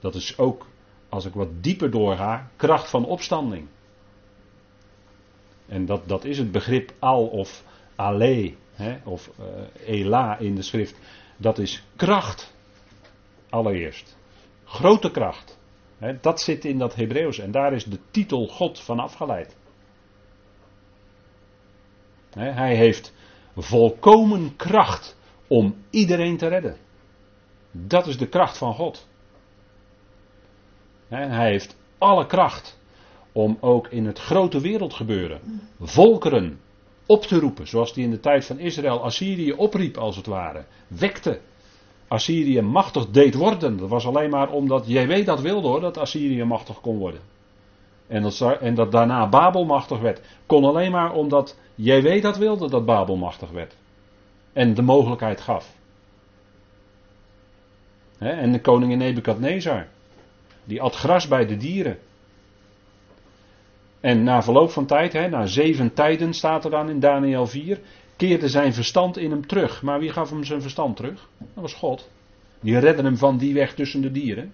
[0.00, 0.66] Dat is ook,
[1.08, 3.68] als ik wat dieper doorga, kracht van opstanding.
[5.66, 9.46] En dat, dat is het begrip al of ale, hè, of uh,
[10.00, 10.98] ela in de schrift.
[11.36, 12.54] Dat is kracht.
[13.48, 14.16] Allereerst.
[14.64, 15.58] Grote kracht.
[16.20, 19.56] dat zit in dat Hebreeuws en daar is de titel God van afgeleid.
[22.34, 23.14] hij heeft
[23.56, 25.16] volkomen kracht
[25.48, 26.76] om iedereen te redden.
[27.70, 29.08] Dat is de kracht van God.
[31.08, 32.78] hij heeft alle kracht
[33.32, 35.40] om ook in het grote wereldgebeuren
[35.80, 36.60] volkeren
[37.06, 40.64] op te roepen, zoals die in de tijd van Israël Assyrië opriep als het ware,
[40.88, 41.40] wekte.
[42.08, 43.76] Assyrië machtig deed worden.
[43.76, 47.20] Dat was alleen maar omdat JW dat wilde hoor, dat Assyrië machtig kon worden.
[48.06, 50.20] En dat, en dat daarna Babel machtig werd.
[50.46, 53.76] Kon alleen maar omdat JW dat wilde dat Babel machtig werd.
[54.52, 55.76] En de mogelijkheid gaf.
[58.18, 59.86] en de koningin Nebukadnezar.
[60.64, 61.98] Die at gras bij de dieren.
[64.04, 67.80] En na verloop van tijd, hè, na zeven tijden staat er dan in Daniel 4,
[68.16, 69.82] keerde zijn verstand in hem terug.
[69.82, 71.28] Maar wie gaf hem zijn verstand terug?
[71.38, 72.10] Dat was God.
[72.60, 74.52] Die redde hem van die weg tussen de dieren.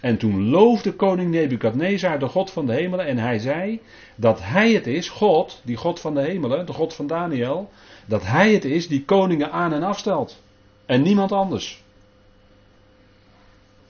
[0.00, 3.80] En toen loofde koning Nebukadnezar de God van de hemelen en hij zei
[4.16, 7.70] dat hij het is, God, die God van de hemelen, de God van Daniel,
[8.06, 10.42] dat hij het is die koningen aan en afstelt.
[10.86, 11.82] En niemand anders.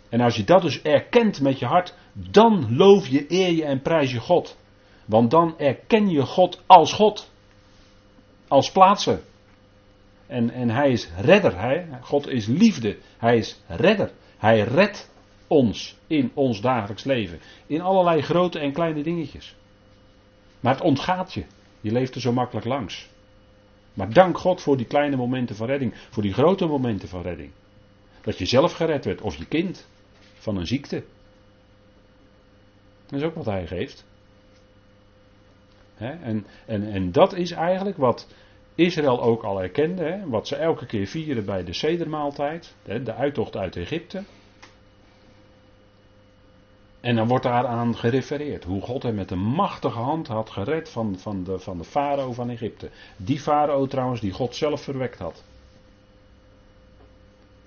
[0.09, 3.83] En als je dat dus erkent met je hart, dan loof je, eer je en
[3.83, 4.57] prijs je God.
[5.05, 7.31] Want dan erken je God als God.
[8.49, 9.21] Als plaatser.
[10.27, 11.59] En, en hij is redder.
[11.59, 12.99] Hij, God is liefde.
[13.19, 14.13] Hij is redder.
[14.39, 15.11] Hij redt
[15.47, 17.39] ons in ons dagelijks leven.
[17.67, 19.55] In allerlei grote en kleine dingetjes.
[20.61, 21.45] Maar het ontgaat je.
[21.81, 23.09] Je leeft er zo makkelijk langs.
[23.95, 25.95] Maar dank God voor die kleine momenten van redding.
[26.11, 27.51] Voor die grote momenten van redding.
[28.23, 29.89] Dat je zelf gered werd of je kind
[30.39, 31.05] van een ziekte.
[33.07, 34.05] Dat is ook wat hij geeft.
[35.99, 38.29] en, en, en dat is eigenlijk wat
[38.75, 43.77] Israël ook al erkende, wat ze elke keer vieren bij de sedermaaltijd, de uittocht uit
[43.77, 44.23] Egypte.
[47.01, 51.19] En dan wordt daaraan gerefereerd hoe God hem met een machtige hand had gered van,
[51.19, 52.91] van, de, van de farao van Egypte.
[53.17, 55.45] Die farao trouwens die God zelf verwekt had.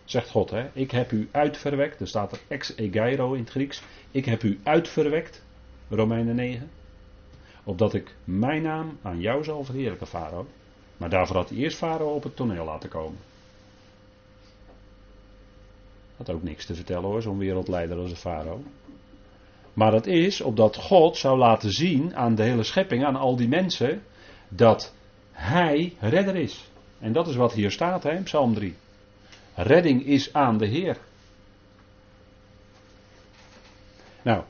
[0.07, 0.69] Zegt God, hè?
[0.73, 1.99] ik heb u uitverwekt.
[1.99, 3.81] Er staat er ex egeiro in het Grieks.
[4.11, 5.43] Ik heb u uitverwekt.
[5.89, 6.69] Romeinen 9.
[7.63, 10.47] Opdat ik mijn naam aan jou zal verheerlijken, Farao.
[10.97, 13.19] Maar daarvoor had hij eerst Farao op het toneel laten komen.
[16.17, 18.63] Had ook niks te vertellen hoor, zo'n wereldleider als de Farao.
[19.73, 23.47] Maar dat is opdat God zou laten zien aan de hele schepping, aan al die
[23.47, 24.03] mensen,
[24.49, 24.93] dat
[25.31, 26.69] Hij redder is.
[26.99, 28.75] En dat is wat hier staat hè, Psalm 3.
[29.59, 30.97] Redding is aan de Heer.
[34.21, 34.43] Nou,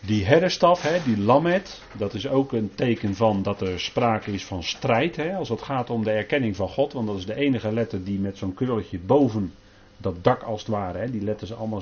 [0.00, 4.44] die herderstaf, hè, die lammet, dat is ook een teken van dat er sprake is
[4.44, 5.16] van strijd.
[5.16, 6.92] Hè, als het gaat om de erkenning van God.
[6.92, 9.52] Want dat is de enige letter die met zo'n krulletje boven
[9.96, 10.98] dat dak als het ware.
[10.98, 11.80] Hè, die letters allemaal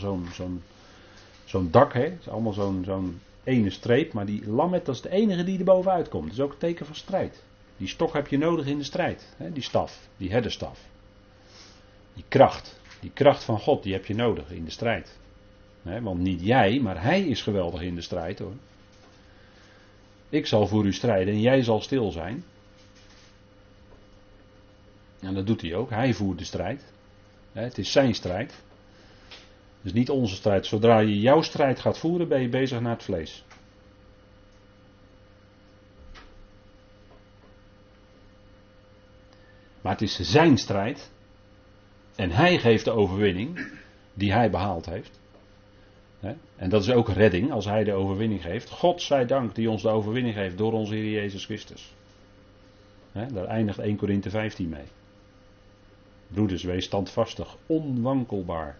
[1.45, 1.93] zo'n dak.
[1.93, 4.13] Hè, is allemaal zo'n ene streep.
[4.13, 6.25] Maar die lammet, dat is de enige die er bovenuit komt.
[6.25, 7.43] Dat is ook een teken van strijd.
[7.77, 9.35] Die stok heb je nodig in de strijd.
[9.37, 10.91] Hè, die staf, die herderstaf.
[12.15, 15.19] Die kracht, die kracht van God, die heb je nodig in de strijd.
[15.83, 18.55] want niet jij, maar Hij is geweldig in de strijd hoor.
[20.29, 22.45] Ik zal voor u strijden en jij zal stil zijn.
[25.21, 25.91] En dat doet hij ook.
[25.91, 26.93] Hij voert de strijd.
[27.53, 28.63] Het is zijn strijd.
[29.83, 30.67] Dus niet onze strijd.
[30.67, 33.45] Zodra je jouw strijd gaat voeren, ben je bezig naar het vlees.
[39.81, 41.11] Maar het is zijn strijd.
[42.17, 43.67] En hij geeft de overwinning
[44.15, 45.21] die hij behaald heeft.
[46.57, 48.71] En dat is ook redding als hij de overwinning geeft.
[48.71, 51.95] God zij dank die ons de overwinning geeft door onze Heer Jezus Christus.
[53.13, 54.85] Daar eindigt 1 Korinthe 15 mee.
[56.29, 58.79] Broeders, wees standvastig, onwankelbaar.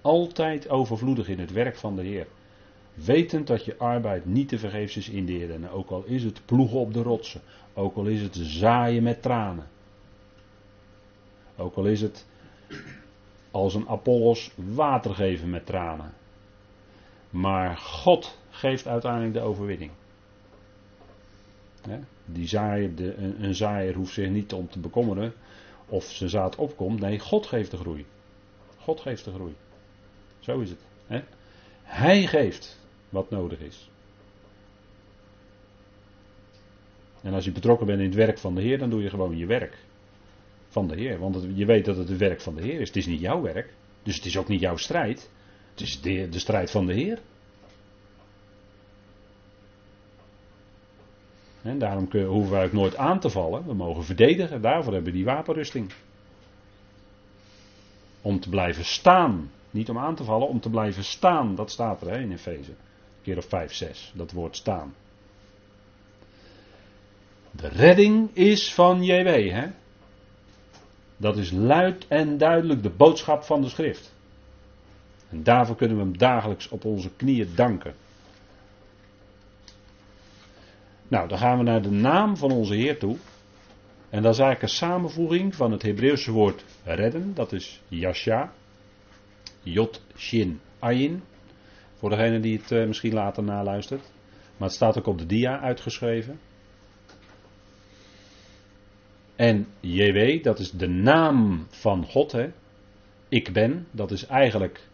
[0.00, 2.26] Altijd overvloedig in het werk van de Heer.
[2.94, 5.50] Wetend dat je arbeid niet te vergeefs is in de Heer.
[5.50, 7.40] En ook al is het ploegen op de rotsen.
[7.74, 9.66] Ook al is het zaaien met tranen.
[11.56, 12.26] Ook al is het
[13.50, 16.12] als een Apollos water geven met tranen.
[17.30, 19.90] Maar God geeft uiteindelijk de overwinning.
[22.24, 25.32] Die zaaier, de, een, een zaaier hoeft zich niet om te bekommeren
[25.86, 27.00] of zijn zaad opkomt.
[27.00, 28.06] Nee, God geeft de groei.
[28.78, 29.54] God geeft de groei.
[30.38, 30.80] Zo is het.
[31.82, 33.90] Hij geeft wat nodig is.
[37.22, 39.36] En als je betrokken bent in het werk van de Heer, dan doe je gewoon
[39.36, 39.83] je werk
[40.74, 41.18] van de Heer.
[41.18, 42.88] Want je weet dat het het werk van de Heer is.
[42.88, 43.74] Het is niet jouw werk.
[44.02, 45.30] Dus het is ook niet jouw strijd.
[45.70, 47.18] Het is de, de strijd van de Heer.
[51.62, 53.66] En daarom hoeven wij ook nooit aan te vallen.
[53.66, 54.62] We mogen verdedigen.
[54.62, 55.92] Daarvoor hebben we die wapenrusting.
[58.22, 59.50] Om te blijven staan.
[59.70, 61.54] Niet om aan te vallen, om te blijven staan.
[61.54, 62.72] Dat staat er hè, in Efeze.
[63.22, 64.12] Keer of 5, 6.
[64.14, 64.94] Dat woord staan.
[67.50, 69.50] De redding is van JW.
[69.50, 69.66] Hè?
[71.16, 74.14] Dat is luid en duidelijk de boodschap van de schrift.
[75.30, 77.94] En daarvoor kunnen we hem dagelijks op onze knieën danken.
[81.08, 83.16] Nou, dan gaan we naar de naam van onze Heer toe.
[84.10, 88.52] En dat is eigenlijk een samenvoeging van het Hebreeuwse woord redden, dat is Yasha.
[89.62, 91.22] Jot, Shin, Ayin.
[91.94, 94.10] Voor degene die het eh, misschien later naluistert.
[94.56, 96.38] Maar het staat ook op de dia uitgeschreven.
[99.36, 102.32] En JW, dat is de naam van God.
[102.32, 102.52] Hè?
[103.28, 104.86] Ik ben, dat is eigenlijk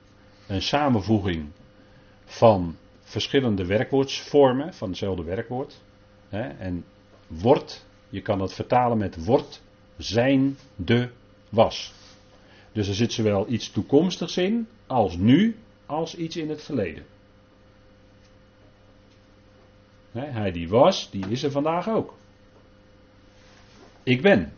[0.47, 1.49] een samenvoeging
[2.25, 5.81] van verschillende werkwoordsvormen van hetzelfde werkwoord.
[6.29, 6.49] Hè?
[6.49, 6.85] En
[7.27, 9.63] wordt, je kan dat vertalen met wordt,
[9.97, 11.09] zijn, de,
[11.49, 11.93] was.
[12.73, 17.05] Dus er zit zowel iets toekomstigs in, als nu, als iets in het verleden.
[20.13, 22.15] hij die was, die is er vandaag ook.
[24.03, 24.53] Ik ben.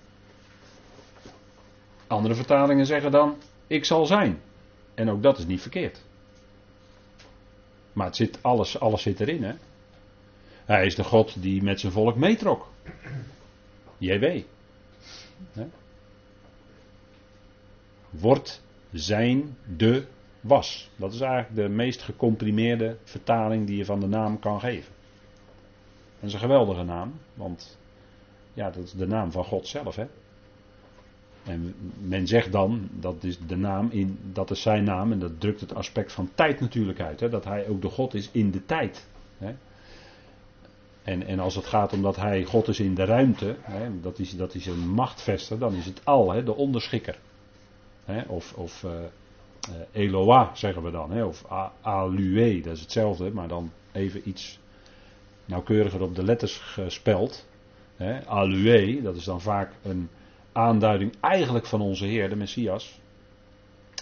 [2.06, 3.36] Andere vertalingen zeggen dan,
[3.66, 4.40] ik zal zijn.
[4.94, 6.02] En ook dat is niet verkeerd.
[7.92, 9.42] Maar het zit, alles, alles zit erin.
[9.42, 9.54] Hè?
[10.64, 12.68] Hij is de God die met zijn volk meetrok.
[13.98, 14.42] JW.
[18.10, 20.06] Wordt zijn de
[20.40, 20.90] was.
[20.96, 24.92] Dat is eigenlijk de meest gecomprimeerde vertaling die je van de naam kan geven.
[26.20, 27.78] Dat is een geweldige naam, want
[28.54, 29.96] ja, dat is de naam van God zelf.
[29.96, 30.06] Hè?
[31.44, 35.40] En men zegt dan, dat is de naam in, dat is zijn naam, en dat
[35.40, 37.20] drukt het aspect van tijd natuurlijk uit.
[37.20, 37.28] Hè?
[37.28, 39.06] Dat hij ook de God is in de tijd.
[39.38, 39.54] Hè?
[41.02, 44.18] En, en als het gaat om dat hij God is in de ruimte, hè, dat,
[44.18, 47.18] is, dat is een machtvester, dan is het al, hè, de onderschikker.
[48.04, 48.90] Hè, of of uh,
[49.92, 51.44] Eloah zeggen we dan, hè, of
[51.80, 54.58] Alue, dat is hetzelfde, maar dan even iets
[55.44, 57.46] nauwkeuriger op de letters gespeld.
[58.02, 58.26] Hè.
[58.26, 60.08] Alue, dat is dan vaak een
[60.52, 63.00] aanduiding eigenlijk van onze Heer, de Messias.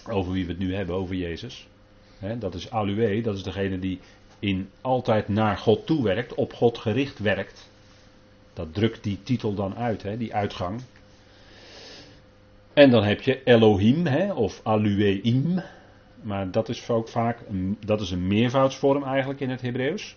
[0.09, 1.67] Over wie we het nu hebben, over Jezus.
[2.39, 3.99] Dat is Alue, dat is degene die
[4.39, 7.69] in altijd naar God toe werkt, op God gericht werkt.
[8.53, 10.81] Dat drukt die titel dan uit, die uitgang.
[12.73, 15.61] En dan heb je Elohim, of Alueim.
[16.21, 20.15] Maar dat is ook vaak een, dat is een meervoudsvorm eigenlijk in het Hebreeuws.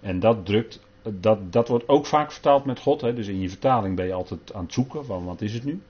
[0.00, 3.00] En dat drukt, dat, dat wordt ook vaak vertaald met God.
[3.00, 3.14] Hè.
[3.14, 5.82] Dus in je vertaling ben je altijd aan het zoeken van wat is het nu.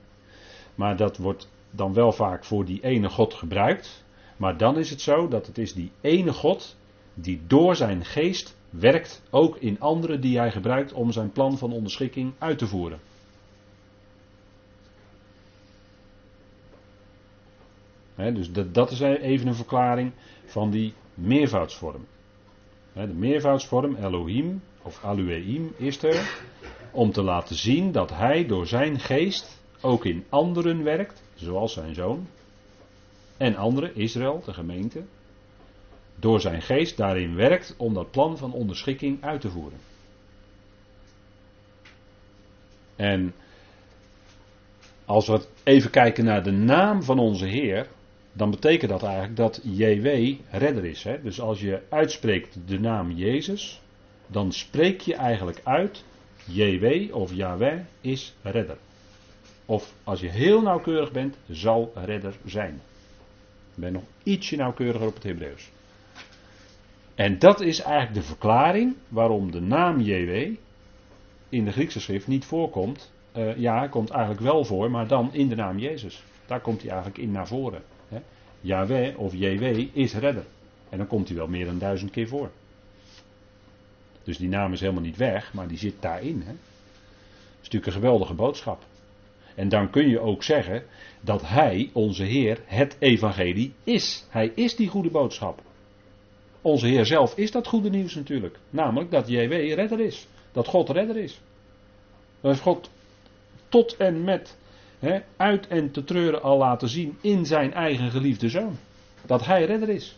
[0.75, 4.05] Maar dat wordt dan wel vaak voor die ene God gebruikt.
[4.37, 6.75] Maar dan is het zo dat het is die ene God
[7.13, 11.71] die door zijn geest werkt ook in anderen die hij gebruikt om zijn plan van
[11.71, 12.99] onderschikking uit te voeren.
[18.15, 20.11] dus dat, dat, is even een verklaring
[20.45, 22.05] van die meervoudsvorm.
[22.93, 26.41] de meervoudsvorm Elohim of Alueim is er
[26.91, 31.93] om te laten zien dat hij door zijn geest ook in anderen werkt, zoals zijn
[31.93, 32.27] zoon.
[33.37, 35.03] En anderen, Israël, de gemeente,
[36.15, 39.79] door zijn geest daarin werkt om dat plan van onderschikking uit te voeren.
[42.95, 43.33] En
[45.05, 47.87] als we even kijken naar de naam van onze Heer,
[48.33, 51.03] dan betekent dat eigenlijk dat JW redder is.
[51.03, 51.21] Hè?
[51.21, 53.81] Dus als je uitspreekt de naam Jezus,
[54.27, 56.03] dan spreek je eigenlijk uit
[56.45, 58.77] JW of Yahweh is redder.
[59.65, 62.73] Of als je heel nauwkeurig bent, zal redder zijn.
[63.75, 65.71] Ik ben nog ietsje nauwkeuriger op het Hebreeuws.
[67.15, 70.55] En dat is eigenlijk de verklaring waarom de naam JW
[71.49, 73.11] in de Griekse schrift niet voorkomt.
[73.37, 76.23] Uh, ja, hij komt eigenlijk wel voor, maar dan in de naam Jezus.
[76.45, 77.81] Daar komt hij eigenlijk in naar voren.
[78.09, 79.13] Hè.
[79.15, 80.45] Of JW is redder.
[80.89, 82.51] En dan komt hij wel meer dan duizend keer voor.
[84.27, 86.41] Dus die naam is helemaal niet weg, maar die zit daarin.
[86.45, 86.51] Hè.
[86.51, 86.55] Dat
[87.61, 88.83] is natuurlijk een geweldige boodschap.
[89.55, 90.83] En dan kun je ook zeggen
[91.21, 94.25] dat Hij, onze Heer, het evangelie is.
[94.29, 95.61] Hij is die goede boodschap.
[96.61, 98.59] Onze Heer zelf is dat goede nieuws natuurlijk.
[98.69, 100.27] Namelijk dat JW redder is.
[100.51, 101.41] Dat God redder is.
[102.41, 102.89] Dat God
[103.69, 104.57] tot en met
[104.99, 108.77] hè, uit en te treuren al laten zien in zijn eigen geliefde zoon.
[109.25, 110.17] Dat hij redder is.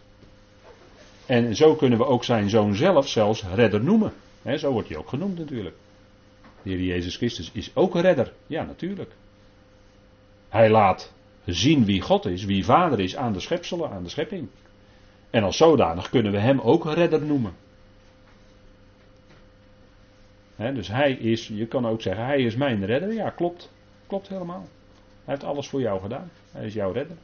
[1.30, 4.14] En zo kunnen we ook zijn zoon zelf zelfs redder noemen.
[4.58, 5.76] Zo wordt hij ook genoemd natuurlijk.
[6.62, 8.34] De Heer Jezus Christus is ook redder.
[8.48, 9.12] Ja, natuurlijk.
[10.50, 11.14] Hij laat
[11.46, 14.48] zien wie God is, wie vader is aan de schepselen, aan de schepping.
[15.30, 17.54] En als zodanig kunnen we hem ook redder noemen.
[20.56, 23.14] dus hij is, je kan ook zeggen, hij is mijn redder.
[23.14, 23.72] Ja, klopt.
[24.08, 24.68] Klopt helemaal.
[25.26, 26.32] Hij heeft alles voor jou gedaan.
[26.52, 27.18] Hij is jouw redder.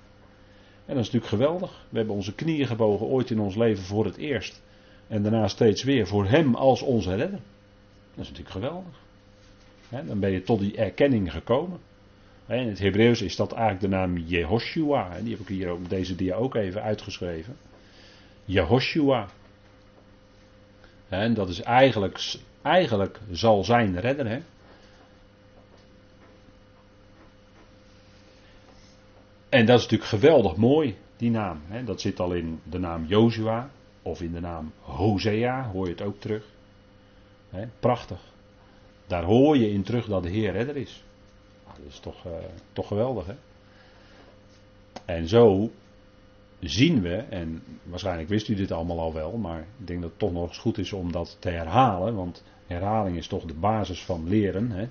[0.86, 1.86] En dat is natuurlijk geweldig.
[1.90, 4.62] We hebben onze knieën gebogen ooit in ons leven voor het eerst.
[5.08, 7.40] En daarna steeds weer voor hem als onze redder.
[8.16, 9.04] Dat is natuurlijk geweldig.
[9.90, 11.80] dan ben je tot die erkenning gekomen.
[12.48, 15.20] in het Hebreeuws is dat eigenlijk de naam Jehoshua.
[15.22, 17.58] Die heb ik hier op deze dia ook even uitgeschreven.
[18.46, 19.28] Jehoshua.
[21.10, 24.42] En dat is eigenlijk, eigenlijk zal zijn redder.
[29.56, 31.62] En dat is natuurlijk geweldig mooi, die naam.
[31.68, 31.84] Hè?
[31.84, 33.70] Dat zit al in de naam Jozua
[34.01, 36.45] of in de naam Hosea, hoor je het ook terug.
[37.49, 37.68] Hè?
[37.80, 38.20] Prachtig.
[39.08, 41.03] Daar hoor je in terug dat de Heer redder is.
[41.66, 42.32] Nou, dat is toch, uh,
[42.74, 43.34] toch geweldig, hè?
[45.06, 45.72] En zo
[46.60, 50.20] zien we, en waarschijnlijk wist u dit allemaal al wel, maar ik denk dat het
[50.20, 54.03] toch nog eens goed is om dat te herhalen, want herhaling is toch de basis
[54.03, 54.72] van leren.
[54.72, 54.88] Hè?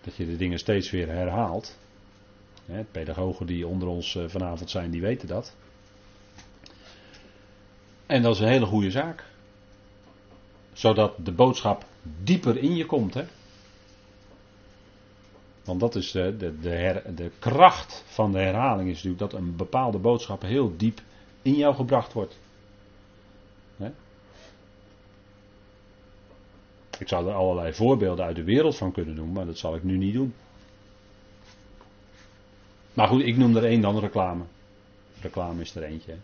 [0.00, 1.80] Dat je de dingen steeds weer herhaalt.
[2.66, 5.56] Hè, pedagogen die onder ons eh, vanavond zijn, die weten dat.
[8.06, 9.24] En dat is een hele goede zaak.
[10.72, 11.84] Zodat de boodschap
[12.22, 13.14] dieper in je komt.
[13.14, 13.24] Hè?
[15.64, 19.56] Want dat is de, de, de, de kracht van de herhaling is natuurlijk dat een
[19.56, 21.00] bepaalde boodschap heel diep
[21.42, 22.38] in jou gebracht wordt.
[27.02, 29.82] Ik zou er allerlei voorbeelden uit de wereld van kunnen noemen, maar dat zal ik
[29.82, 30.34] nu niet doen.
[32.94, 34.44] Maar goed, ik noem er één dan reclame.
[35.20, 36.14] Reclame is er eentje.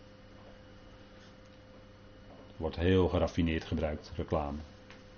[2.57, 4.57] Wordt heel geraffineerd gebruikt, reclame.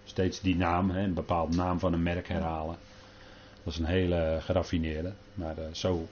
[0.04, 2.76] Steeds die naam, hè, een bepaalde naam van een merk herhalen.
[3.64, 5.14] Dat is een hele geraffineerde.
[5.34, 6.08] Maar uh, zo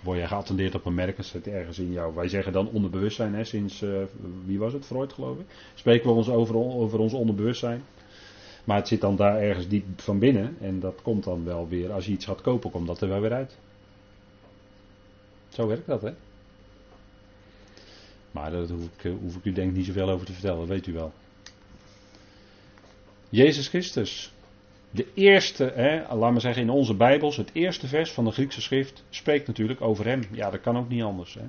[0.00, 1.16] word je geattendeerd op een merk.
[1.16, 2.14] Dat zit ergens in jou.
[2.14, 4.02] Wij zeggen dan onderbewustzijn, hè, sinds, uh,
[4.44, 5.46] wie was het, Freud geloof ik.
[5.74, 7.82] Spreken we ons over, over ons onderbewustzijn.
[8.64, 10.56] Maar het zit dan daar ergens diep van binnen.
[10.60, 13.20] En dat komt dan wel weer, als je iets gaat kopen, komt dat er wel
[13.20, 13.58] weer uit.
[15.58, 16.12] Zo werkt dat, hè?
[18.30, 20.86] Maar daar hoef ik, hoef ik u denk niet zoveel over te vertellen, dat weet
[20.86, 21.12] u wel.
[23.28, 24.32] Jezus Christus.
[24.90, 28.60] De eerste, hè, laat maar zeggen in onze Bijbels, het eerste vers van de Griekse
[28.60, 30.22] schrift spreekt natuurlijk over hem.
[30.32, 31.34] Ja, dat kan ook niet anders.
[31.34, 31.44] Hè.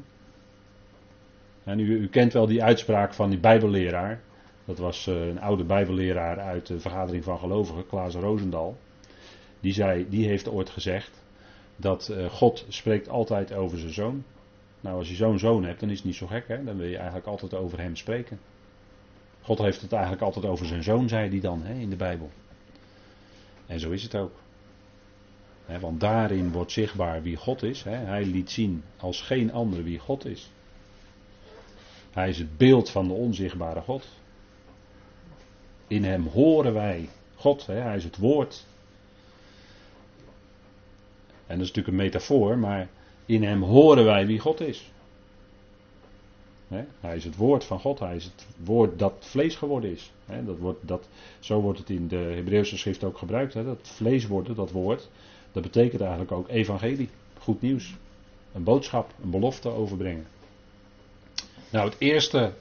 [1.63, 4.21] En u, u kent wel die uitspraak van die Bijbelleraar.
[4.65, 8.77] Dat was eh, een oude Bijbelleraar uit de vergadering van gelovigen, Klaas Roosendal.
[9.59, 11.27] Die, zei, die heeft ooit gezegd
[11.79, 14.23] dat eh, God spreekt altijd over zijn zoon.
[14.81, 16.63] Nou, als je zo'n zoon hebt, dan is het niet zo gek, hè?
[16.63, 18.39] dan wil je eigenlijk altijd over hem spreken.
[19.41, 22.29] God heeft het eigenlijk altijd over zijn zoon, zei hij dan hè, in de Bijbel.
[23.65, 24.31] En zo is het ook.
[25.79, 27.83] want daarin wordt zichtbaar wie God is.
[27.83, 30.51] Hij liet zien als geen ander wie God is.
[32.11, 34.07] Hij is het beeld van de onzichtbare God.
[35.87, 37.65] In hem horen wij God.
[37.65, 38.65] Hij is het woord.
[41.49, 42.89] En dat is natuurlijk een metafoor, maar
[43.25, 44.91] in hem horen wij wie God is.
[46.99, 50.11] Hij is het woord van God, hij is het woord dat vlees geworden is.
[50.45, 51.07] Dat wordt, dat,
[51.39, 53.53] zo wordt het in de Hebreeuwse schrift ook gebruikt.
[53.53, 55.09] Dat vlees worden, dat woord,
[55.51, 57.95] dat betekent eigenlijk ook evangelie, goed nieuws.
[58.53, 60.25] Een boodschap, een belofte overbrengen.
[61.71, 62.53] Nou, het eerste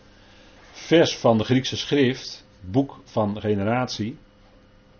[0.72, 4.16] vers van de Griekse schrift, boek van generatie,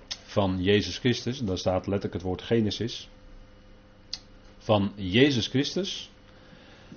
[0.09, 3.09] van Jezus Christus, daar staat letterlijk het woord Genesis,
[4.69, 6.11] van Jezus Christus,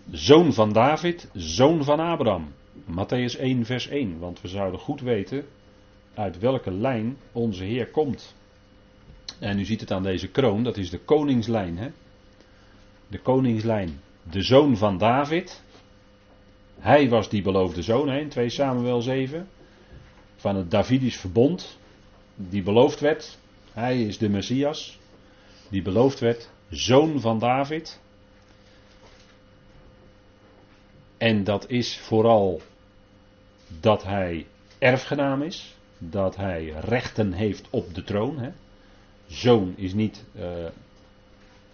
[0.09, 2.53] zoon van David, zoon van Abraham.
[2.85, 5.45] Matthäus 1, vers 1, want we zouden goed weten
[6.13, 8.35] uit welke lijn onze Heer komt.
[9.39, 11.77] En u ziet het aan deze kroon, dat is de koningslijn.
[11.77, 11.89] Hè?
[13.07, 13.99] De koningslijn.
[14.31, 15.63] De zoon van David.
[16.79, 19.47] Hij was die beloofde zoon hè, in 2 Samuel 7.
[20.35, 21.77] Van het Davidisch verbond.
[22.35, 23.37] Die beloofd werd.
[23.73, 24.99] Hij is de Messias.
[25.69, 26.49] Die beloofd werd.
[26.71, 27.99] Zoon van David.
[31.17, 32.61] En dat is vooral
[33.79, 34.45] dat hij
[34.79, 38.39] erfgenaam is, dat hij rechten heeft op de troon.
[38.39, 38.49] Hè.
[39.27, 40.45] Zoon is niet uh,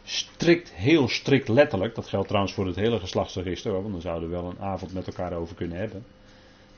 [0.04, 1.96] strikt, heel strikt letterlijk.
[1.96, 5.08] Dat geldt trouwens voor het hele geslachtsregister, want dan zouden we wel een avond met
[5.08, 6.06] elkaar over kunnen hebben.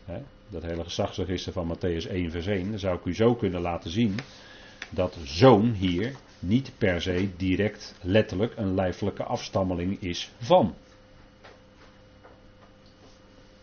[0.06, 0.22] Hè.
[0.48, 3.92] Dat hele geslachtsregister van Matthäus 1 vers 1, dan zou ik u zo kunnen laten
[3.92, 4.20] zien
[4.90, 10.76] dat zoon hier niet per se direct letterlijk een lijfelijke afstammeling is van.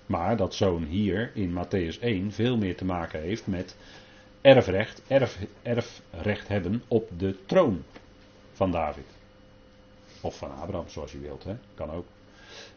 [0.06, 3.76] Maar dat zoon hier in Matthäus 1 veel meer te maken heeft met
[4.40, 7.82] erfrecht, erf, erfrecht hebben op de troon
[8.52, 9.06] van David.
[10.20, 11.56] Of van Abraham, zoals je wilt, hè?
[11.74, 12.06] kan ook.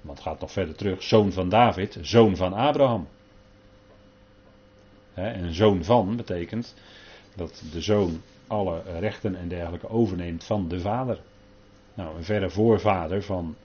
[0.02, 1.04] Want het gaat nog verder terug.
[1.04, 3.08] Zoon van David, zoon van Abraham.
[5.14, 6.76] en zoon van betekent
[7.36, 11.22] dat de zoon alle rechten en dergelijke overneemt van de vader.
[11.94, 13.56] Nou, een verre voorvader van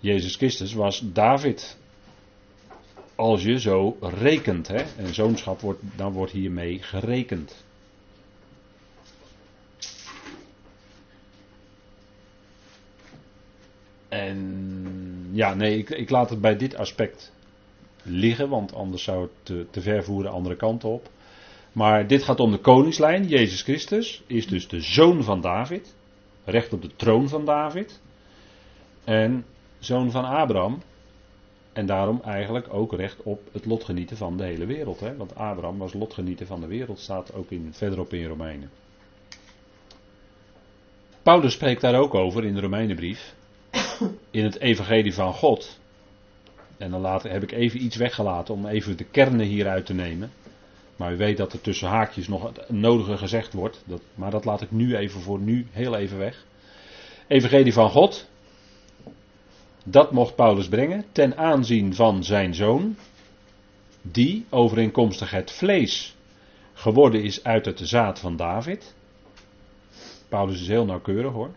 [0.00, 1.78] Jezus Christus was David
[3.14, 4.68] als je zo rekent.
[4.68, 4.82] Hè?
[4.96, 7.64] En zoonschap wordt, dan wordt hiermee gerekend.
[14.08, 17.32] En ja, nee, ik, ik laat het bij dit aspect
[18.02, 21.10] liggen, want anders zou het te, te ver voeren de andere kant op.
[21.78, 23.28] Maar dit gaat om de koningslijn.
[23.28, 25.94] Jezus Christus is dus de zoon van David.
[26.44, 28.00] Recht op de troon van David.
[29.04, 29.44] En
[29.78, 30.82] zoon van Abraham.
[31.72, 35.00] En daarom eigenlijk ook recht op het lotgenieten van de hele wereld.
[35.00, 35.16] Hè?
[35.16, 38.70] Want Abraham was lotgenieten van de wereld, staat ook in, verderop in Romeinen.
[41.22, 43.34] Paulus spreekt daar ook over in de Romeinenbrief.
[44.30, 45.80] In het evangelie van God.
[46.76, 50.30] En dan later heb ik even iets weggelaten om even de kernen hieruit te nemen.
[50.98, 53.82] Maar u weet dat er tussen haakjes nog het nodige gezegd wordt.
[53.84, 56.44] Dat, maar dat laat ik nu even voor nu heel even weg.
[57.26, 58.28] Evangelie van God.
[59.84, 62.96] Dat mocht Paulus brengen ten aanzien van zijn zoon.
[64.02, 66.16] die overeenkomstig het vlees
[66.72, 68.94] geworden is uit het zaad van David.
[70.28, 71.50] Paulus is heel nauwkeurig hoor.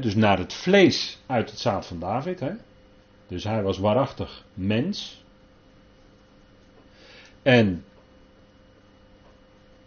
[0.00, 2.42] dus naar het vlees uit het zaad van David.
[3.28, 5.26] Dus hij was waarachtig mens.
[7.42, 7.84] En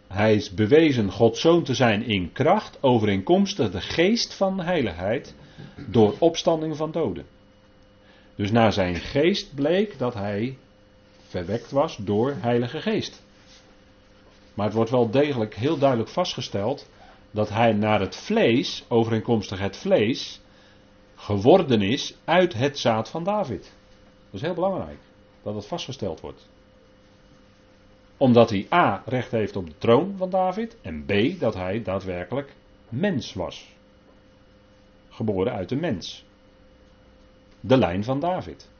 [0.06, 5.34] hij is bewezen Gods zoon te zijn in kracht, overeenkomstig de geest van heiligheid,
[5.88, 7.26] door opstanding van doden.
[8.34, 10.56] Dus naar zijn geest bleek dat hij
[11.28, 13.22] verwekt was door Heilige Geest.
[14.54, 16.88] Maar het wordt wel degelijk heel duidelijk vastgesteld
[17.30, 20.40] dat hij naar het vlees, overeenkomstig het vlees,
[21.14, 23.62] geworden is uit het zaad van David.
[24.24, 24.98] Dat is heel belangrijk
[25.42, 26.48] dat het vastgesteld wordt.
[28.22, 32.54] Omdat hij A recht heeft op de troon van David en B dat hij daadwerkelijk
[32.88, 33.74] mens was.
[35.08, 36.24] Geboren uit de mens.
[37.60, 38.70] De lijn van David.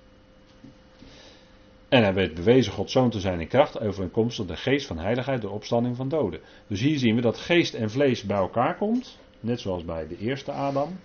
[1.88, 5.43] En hij werd bewezen God zoon te zijn in kracht overeenkomstig de geest van heiligheid
[5.43, 6.40] door opstanding van doden.
[6.66, 9.18] Dus hier zien we dat geest en vlees bij elkaar komt.
[9.40, 10.99] Net zoals bij de eerste Adam.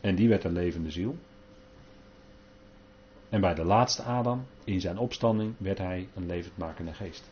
[0.00, 1.16] En die werd een levende ziel.
[3.32, 7.30] En bij de laatste Adam, in zijn opstanding, werd hij een levendmakende geest.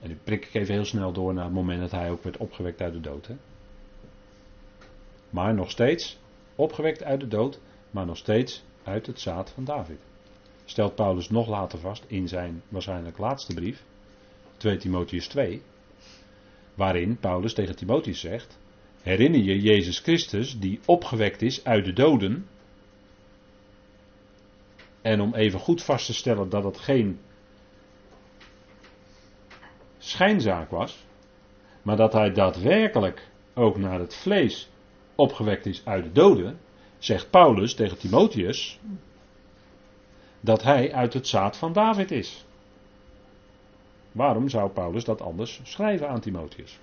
[0.00, 2.36] En nu prik ik even heel snel door naar het moment dat hij ook werd
[2.36, 3.30] opgewekt uit de dood.
[5.30, 6.18] Maar nog steeds
[6.54, 7.60] opgewekt uit de dood,
[7.90, 9.98] maar nog steeds uit het zaad van David.
[10.64, 13.84] Stelt Paulus nog later vast in zijn waarschijnlijk laatste brief,
[14.56, 15.62] 2 Timotheus 2,
[16.74, 18.58] waarin Paulus tegen Timotheus zegt:
[19.02, 22.46] Herinner je Jezus Christus die opgewekt is uit de doden?
[25.06, 27.20] En om even goed vast te stellen dat het geen
[29.98, 31.06] schijnzaak was,
[31.82, 34.68] maar dat hij daadwerkelijk ook naar het vlees
[35.14, 36.58] opgewekt is uit de doden,
[36.98, 38.80] zegt Paulus tegen Timotheus
[40.40, 42.44] dat hij uit het zaad van David is.
[44.12, 46.78] Waarom zou Paulus dat anders schrijven aan Timotheus?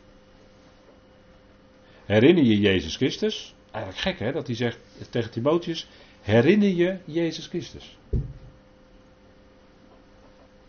[2.06, 3.56] Herinner je Jezus Christus?
[3.72, 5.88] Eigenlijk gek hè, dat hij zegt tegen Timotheus,
[6.24, 7.98] herinner je Jezus Christus.
[8.10, 8.22] Dat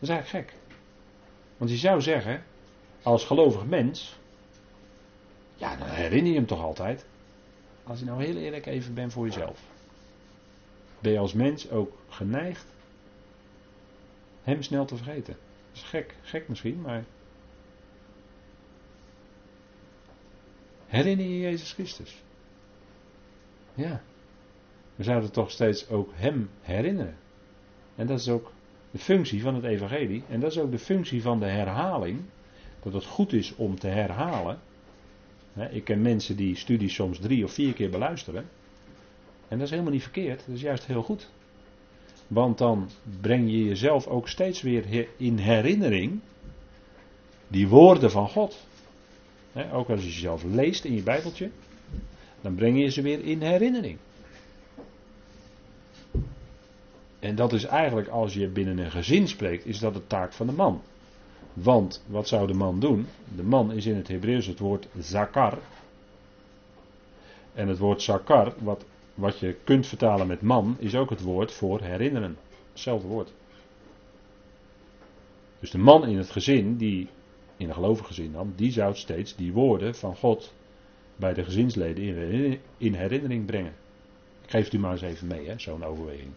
[0.00, 0.59] is eigenlijk gek.
[1.57, 2.44] Want je zou zeggen,
[3.02, 4.18] als gelovig mens,
[5.57, 7.07] ja dan herinner je hem toch altijd.
[7.84, 9.61] Als je nou heel eerlijk even bent voor jezelf.
[11.00, 12.66] Ben je als mens ook geneigd
[14.42, 15.36] hem snel te vergeten?
[15.72, 17.05] Dat is gek, gek misschien, maar.
[20.86, 22.22] Herinner je Jezus Christus?
[23.74, 24.02] Ja.
[24.97, 27.16] We zouden toch steeds ook Hem herinneren.
[27.95, 28.53] En dat is ook
[28.90, 30.22] de functie van het Evangelie.
[30.28, 32.20] En dat is ook de functie van de herhaling.
[32.82, 34.59] Dat het goed is om te herhalen.
[35.70, 38.45] Ik ken mensen die studies soms drie of vier keer beluisteren.
[39.49, 41.28] En dat is helemaal niet verkeerd, dat is juist heel goed.
[42.26, 42.90] Want dan
[43.20, 46.20] breng je jezelf ook steeds weer in herinnering
[47.49, 48.66] die woorden van God.
[49.72, 51.51] Ook als je jezelf leest in je Bijbeltje,
[52.40, 53.99] dan breng je ze weer in herinnering.
[57.24, 60.46] En dat is eigenlijk, als je binnen een gezin spreekt, is dat de taak van
[60.46, 60.82] de man.
[61.52, 63.06] Want wat zou de man doen?
[63.36, 65.58] De man is in het Hebreeuws het woord zakar.
[67.54, 71.52] En het woord zakar, wat, wat je kunt vertalen met man, is ook het woord
[71.52, 72.36] voor herinneren.
[72.72, 73.32] Hetzelfde woord.
[75.60, 77.08] Dus de man in het gezin, die
[77.56, 80.52] in een gelovig gezin dan, die zou steeds die woorden van God
[81.16, 83.74] bij de gezinsleden in herinnering brengen.
[84.42, 86.32] Ik geef u maar eens even mee, zo'n overweging.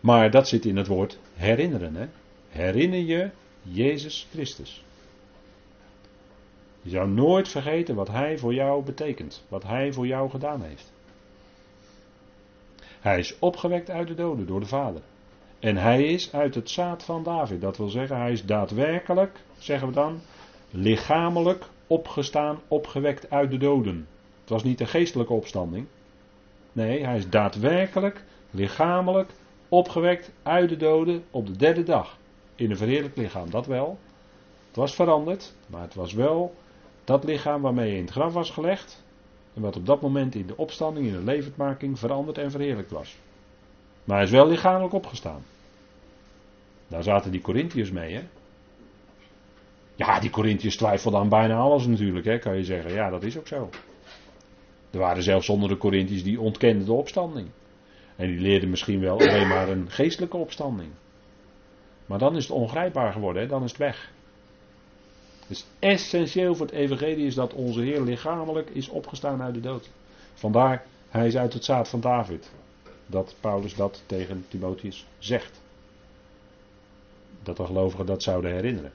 [0.00, 1.94] Maar dat zit in het woord herinneren.
[1.94, 2.06] Hè?
[2.48, 3.30] Herinner je
[3.62, 4.84] Jezus Christus.
[6.82, 10.92] Je zou nooit vergeten wat Hij voor jou betekent, wat Hij voor jou gedaan heeft.
[13.00, 15.02] Hij is opgewekt uit de doden door de Vader.
[15.58, 17.60] En hij is uit het zaad van David.
[17.60, 20.20] Dat wil zeggen, hij is daadwerkelijk, zeggen we dan,
[20.70, 24.06] lichamelijk opgestaan, opgewekt uit de doden.
[24.40, 25.86] Het was niet een geestelijke opstanding.
[26.72, 29.30] Nee, hij is daadwerkelijk, lichamelijk
[29.70, 32.18] opgewekt uit de doden op de derde dag
[32.54, 33.98] in een verheerlijk lichaam, dat wel.
[34.66, 36.54] Het was veranderd, maar het was wel
[37.04, 39.02] dat lichaam waarmee je in het graf was gelegd.
[39.54, 43.16] En wat op dat moment in de opstanding, in de levendmaking veranderd en verheerlijkt was.
[44.04, 45.42] Maar hij is wel lichamelijk opgestaan.
[46.88, 48.22] Daar zaten die Corinthiërs mee, hè?
[49.94, 52.92] Ja, die Corinthiërs twijfelden aan bijna alles natuurlijk, hè, kan je zeggen.
[52.92, 53.68] Ja, dat is ook zo.
[54.90, 57.48] Er waren zelfs onder de Corinthiërs die ontkenden de opstanding.
[58.20, 60.90] En die leerden misschien wel alleen maar een geestelijke opstanding.
[62.06, 63.48] Maar dan is het ongrijpbaar geworden, hè?
[63.48, 64.10] dan is het weg.
[65.46, 69.90] Dus essentieel voor het evangelie is dat onze Heer lichamelijk is opgestaan uit de dood.
[70.34, 72.50] Vandaar, hij is uit het zaad van David.
[73.06, 75.60] Dat Paulus dat tegen Timotheus zegt.
[77.42, 78.92] Dat de gelovigen dat zouden herinneren.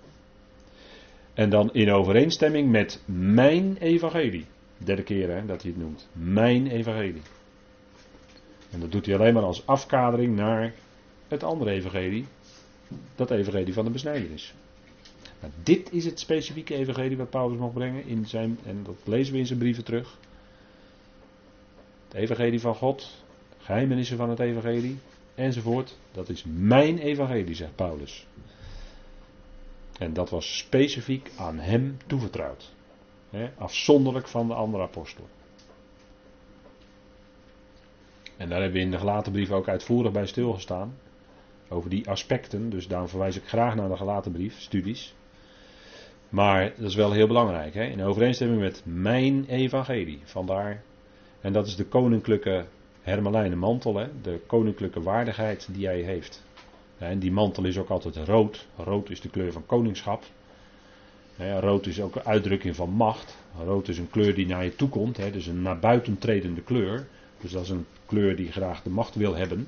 [1.34, 4.45] En dan in overeenstemming met mijn evangelie.
[4.78, 6.07] Derde keer hè, dat hij het noemt.
[6.11, 7.21] Mijn evangelie.
[8.76, 10.73] En dat doet hij alleen maar als afkadering naar
[11.28, 12.26] het andere evangelie.
[13.15, 14.53] Dat evangelie van de besnijdenis.
[15.63, 19.39] Dit is het specifieke evangelie wat Paulus mag brengen in zijn, en dat lezen we
[19.39, 20.17] in zijn brieven terug.
[22.07, 23.23] Het evangelie van God,
[23.57, 24.97] geheimenissen van het evangelie,
[25.36, 25.97] enzovoort.
[26.11, 28.28] Dat is mijn evangelie, zegt Paulus.
[29.99, 32.73] En dat was specifiek aan hem toevertrouwd.
[33.57, 35.30] afzonderlijk van de andere apostelen.
[38.38, 40.97] En daar hebben we in de gelaten brief ook uitvoerig bij stilgestaan.
[41.69, 42.69] Over die aspecten.
[42.69, 45.15] Dus daarom verwijs ik graag naar de gelaten brief, studies.
[46.29, 47.73] Maar dat is wel heel belangrijk.
[47.73, 47.83] Hè?
[47.83, 50.19] In overeenstemming met mijn evangelie.
[50.23, 50.83] Vandaar.
[51.41, 52.65] En dat is de koninklijke
[53.01, 53.95] hermelijnen mantel.
[53.95, 54.07] Hè?
[54.21, 56.43] De koninklijke waardigheid die hij heeft.
[56.97, 58.67] En die mantel is ook altijd rood.
[58.75, 60.23] Rood is de kleur van koningschap.
[61.59, 63.38] Rood is ook een uitdrukking van macht.
[63.63, 65.33] Rood is een kleur die naar je toe komt.
[65.33, 67.07] Dus een naar buiten tredende kleur.
[67.46, 69.68] Dus dat is een kleur die graag de macht wil hebben.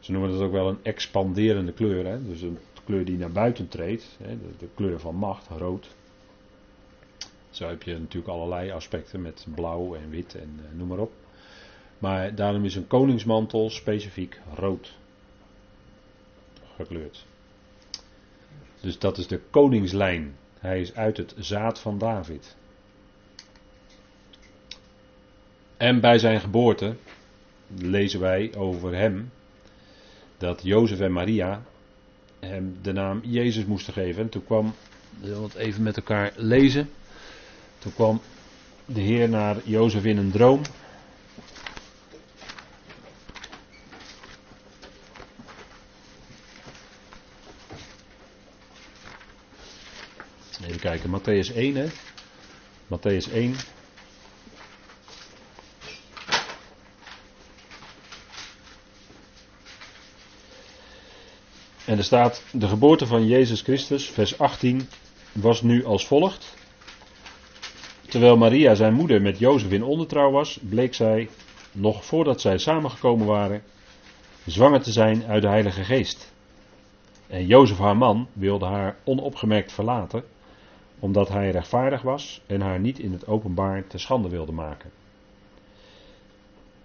[0.00, 2.06] Ze noemen dat ook wel een expanderende kleur.
[2.06, 2.24] Hè?
[2.24, 4.18] Dus een kleur die naar buiten treedt.
[4.58, 5.88] De, kleur van macht, rood.
[7.50, 11.12] Zo heb je natuurlijk allerlei aspecten met blauw en wit en uh, noem maar op.
[11.98, 14.96] Maar daarom is een koningsmantel specifiek rood
[16.76, 17.26] gekleurd.
[18.80, 20.34] Dus dat is de koningslijn.
[20.60, 22.56] Hij is uit het zaad van David.
[25.76, 26.96] En bij zijn geboorte
[27.76, 29.30] lezen wij over hem
[30.38, 31.62] dat Jozef en Maria
[32.40, 34.22] hem de naam Jezus moesten geven.
[34.22, 34.74] En toen kwam,
[35.20, 36.90] we het even met elkaar lezen.
[37.78, 38.20] Toen kwam
[38.84, 40.60] de Heer naar Jozef in een droom.
[50.80, 51.86] Kijken, Matthäus 1 hè.
[52.86, 53.54] Matthäus 1.
[61.84, 64.88] En er staat, de geboorte van Jezus Christus, vers 18,
[65.32, 66.54] was nu als volgt.
[68.08, 71.28] Terwijl Maria, zijn moeder, met Jozef in ondertrouw was, bleek zij,
[71.72, 73.62] nog voordat zij samengekomen waren,
[74.46, 76.32] zwanger te zijn uit de Heilige Geest.
[77.26, 80.24] En Jozef, haar man, wilde haar onopgemerkt verlaten,
[81.00, 84.90] omdat hij rechtvaardig was en haar niet in het openbaar te schande wilde maken.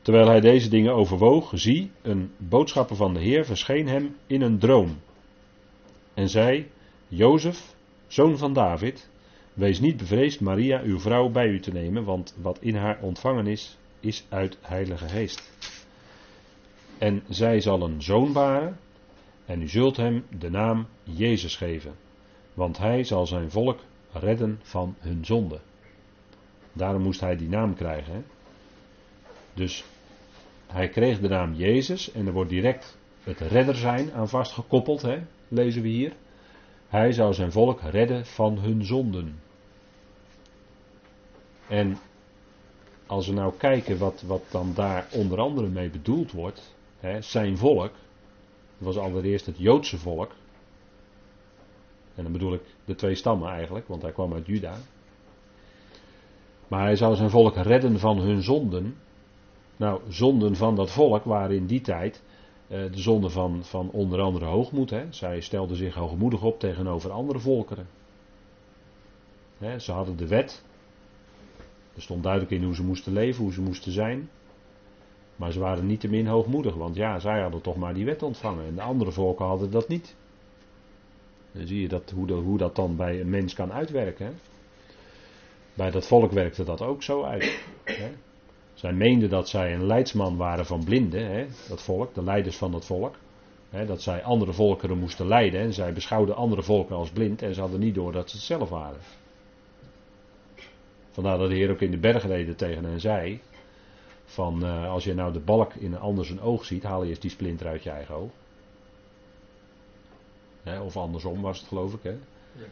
[0.01, 4.59] Terwijl hij deze dingen overwoog, zie, een boodschapper van de Heer verscheen hem in een
[4.59, 4.99] droom.
[6.13, 6.67] En zei:
[7.07, 7.75] Jozef,
[8.07, 9.09] zoon van David,
[9.53, 13.47] wees niet bevreesd Maria, uw vrouw, bij u te nemen, want wat in haar ontvangen
[13.47, 15.51] is, is uit Heilige Geest.
[16.97, 18.77] En zij zal een zoon baren,
[19.45, 21.95] en u zult hem de naam Jezus geven,
[22.53, 23.79] want hij zal zijn volk
[24.15, 25.59] redden van hun zonde.
[26.73, 28.13] Daarom moest hij die naam krijgen.
[28.13, 28.21] Hè?
[29.53, 29.85] Dus
[30.67, 35.23] hij kreeg de naam Jezus en er wordt direct het redder zijn aan vastgekoppeld, hè?
[35.47, 36.13] lezen we hier.
[36.87, 39.39] Hij zou zijn volk redden van hun zonden.
[41.67, 41.97] En
[43.05, 47.57] als we nou kijken wat, wat dan daar onder andere mee bedoeld wordt, hè, zijn
[47.57, 47.91] volk,
[48.77, 50.31] was allereerst het Joodse volk.
[52.15, 54.77] En dan bedoel ik de twee stammen eigenlijk, want hij kwam uit Juda.
[56.67, 58.95] Maar hij zou zijn volk redden van hun zonden.
[59.77, 62.23] Nou, zonden van dat volk waren in die tijd
[62.67, 64.89] uh, de zonden van, van onder andere hoogmoed.
[64.89, 65.05] Hè.
[65.09, 67.87] Zij stelden zich hoogmoedig op tegenover andere volkeren.
[69.57, 70.63] Hè, ze hadden de wet.
[71.95, 74.29] Er stond duidelijk in hoe ze moesten leven, hoe ze moesten zijn.
[75.35, 78.23] Maar ze waren niet te min hoogmoedig, want ja, zij hadden toch maar die wet
[78.23, 78.65] ontvangen.
[78.65, 80.15] En de andere volken hadden dat niet.
[81.55, 84.39] Dan zie je dat, hoe, dat, hoe dat dan bij een mens kan uitwerken.
[85.73, 87.63] Bij dat volk werkte dat ook zo uit.
[87.83, 88.11] Hè.
[88.73, 92.71] Zij meenden dat zij een leidsman waren van blinden, hè, dat volk, de leiders van
[92.71, 93.15] dat volk.
[93.69, 95.59] Hè, dat zij andere volkeren moesten leiden.
[95.59, 98.45] En zij beschouwden andere volken als blind en ze hadden niet door dat ze het
[98.45, 98.99] zelf waren.
[101.11, 103.41] Vandaar dat de Heer ook in de bergreden tegen hen zei:
[104.25, 107.09] van uh, als je nou de balk in een ander zijn oog ziet, haal je
[107.09, 108.31] eerst die splinter uit je eigen oog.
[110.65, 112.03] Hè, of andersom was het geloof ik.
[112.03, 112.09] Hè?
[112.51, 112.65] Ja.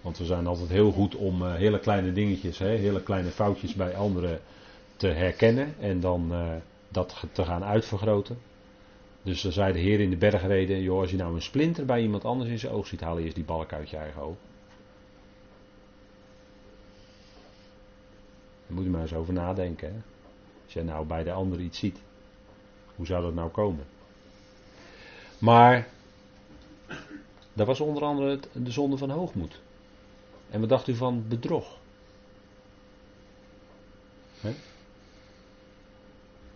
[0.00, 3.74] Want we zijn altijd heel goed om uh, hele kleine dingetjes, hè, hele kleine foutjes
[3.74, 4.40] bij anderen
[4.96, 6.54] te herkennen en dan uh,
[6.88, 8.38] dat te gaan uitvergroten.
[9.22, 12.00] Dus dan zei de Heer in de bergreden: joh, als je nou een splinter bij
[12.02, 14.36] iemand anders in zijn oog ziet, haal eerst die balk uit je eigen oog.
[18.66, 19.88] Daar moet je maar eens over nadenken.
[19.88, 20.00] Hè?
[20.64, 21.98] Als je nou bij de ander iets ziet,
[22.96, 23.84] hoe zou dat nou komen?
[25.38, 25.88] Maar
[27.58, 29.60] dat was onder andere de zonde van hoogmoed.
[30.50, 31.78] En wat dacht u van bedrog?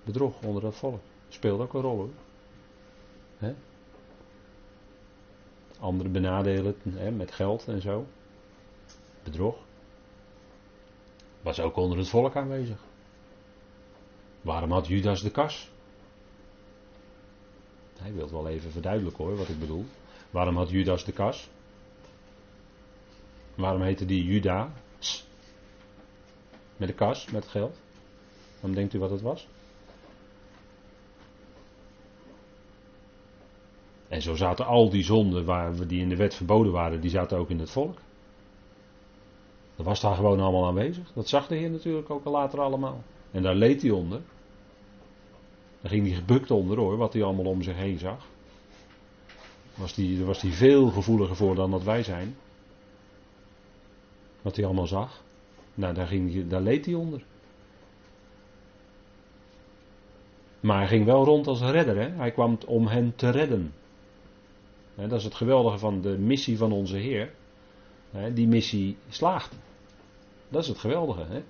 [0.04, 1.00] Bedrog onder dat volk.
[1.28, 2.10] Speelt ook een rol hoor.
[3.38, 3.54] He?
[5.78, 6.76] Anderen benadelen
[7.16, 8.06] met geld en zo.
[9.22, 9.56] Bedrog.
[11.40, 12.78] Was ook onder het volk aanwezig.
[14.40, 15.70] Waarom had Judas de kas?
[17.98, 19.84] Hij wil wel even verduidelijken hoor wat ik bedoel.
[20.32, 21.48] Waarom had Judas de kas?
[23.54, 24.72] Waarom heette die Juda?
[26.76, 27.80] Met de kas, met het geld.
[28.54, 29.48] Waarom denkt u wat het was?
[34.08, 37.10] En zo zaten al die zonden waar we die in de wet verboden waren, die
[37.10, 37.98] zaten ook in het volk.
[39.76, 41.12] Dat was daar gewoon allemaal aanwezig.
[41.12, 43.02] Dat zag de Heer natuurlijk ook al later allemaal.
[43.30, 44.20] En daar leed hij onder.
[45.80, 48.26] Daar ging hij gebukt onder hoor, wat hij allemaal om zich heen zag.
[49.82, 52.36] Was die, was hij veel gevoeliger voor dan dat wij zijn.
[54.42, 55.22] Wat hij allemaal zag.
[55.74, 57.24] Nou, daar, ging, daar leed hij onder.
[60.60, 61.96] Maar hij ging wel rond als redder.
[61.96, 62.08] Hè?
[62.08, 63.74] Hij kwam om hen te redden.
[64.94, 67.34] dat is het geweldige van de missie van onze Heer.
[68.34, 69.58] die missie slaagt.
[70.48, 71.24] Dat is het geweldige.
[71.24, 71.42] Hè?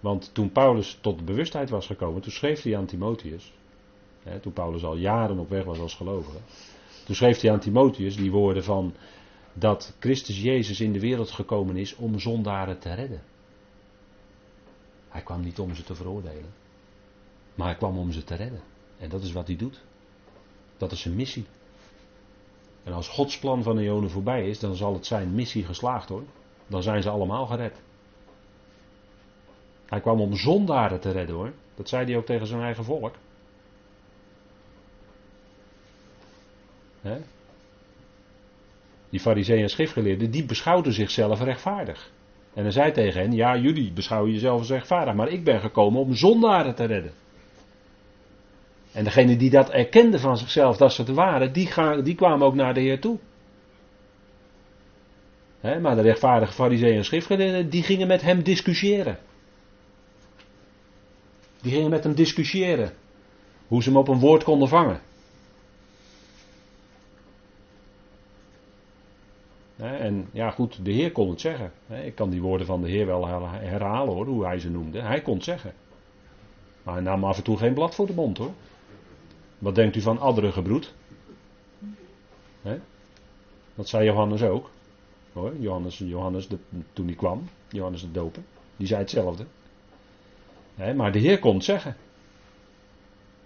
[0.00, 3.52] Want toen Paulus tot bewustheid was gekomen, toen schreef hij aan Timotheus.
[4.40, 6.38] Toen Paulus al jaren op weg was als gelovige.
[7.04, 8.94] Toen schreef hij aan Timotheus die woorden van
[9.52, 13.22] dat Christus Jezus in de wereld gekomen is om zondaren te redden.
[15.08, 16.50] Hij kwam niet om ze te veroordelen,
[17.54, 18.60] maar hij kwam om ze te redden.
[18.98, 19.80] En dat is wat hij doet.
[20.76, 21.46] Dat is zijn missie.
[22.82, 26.08] En als Gods plan van de eonen voorbij is, dan zal het zijn missie geslaagd
[26.08, 26.24] hoor.
[26.66, 27.80] Dan zijn ze allemaal gered.
[29.86, 31.52] Hij kwam om zondaren te redden hoor.
[31.74, 33.14] Dat zei hij ook tegen zijn eigen volk.
[39.10, 42.10] Die fariseeën en schriftgeleerden, die beschouwden zichzelf rechtvaardig.
[42.54, 46.00] En hij zei tegen hen, ja jullie beschouwen jezelf als rechtvaardig, maar ik ben gekomen
[46.00, 47.12] om zondaren te redden.
[48.92, 52.46] En degene die dat erkenden van zichzelf dat ze het waren, die, gaan, die kwamen
[52.46, 53.18] ook naar de Heer toe.
[55.60, 59.18] maar de rechtvaardige fariseeën en schriftgeleerden, die gingen met hem discussiëren.
[61.62, 62.92] Die gingen met hem discussiëren.
[63.66, 65.00] Hoe ze hem op een woord konden vangen.
[69.80, 71.72] En ja, goed, de Heer kon het zeggen.
[72.04, 75.00] Ik kan die woorden van de Heer wel herhalen hoor, hoe hij ze noemde.
[75.00, 75.72] Hij kon het zeggen.
[76.82, 78.52] Maar hij nam af en toe geen blad voor de mond hoor.
[79.58, 80.94] Wat denkt u van andere gebroed?
[83.74, 84.70] Dat zei Johannes ook.
[85.32, 86.48] Hoor, Johannes, Johannes
[86.92, 88.42] toen hij kwam, Johannes de Doper,
[88.76, 89.44] die zei hetzelfde
[90.94, 91.96] maar de Heer kon het zeggen.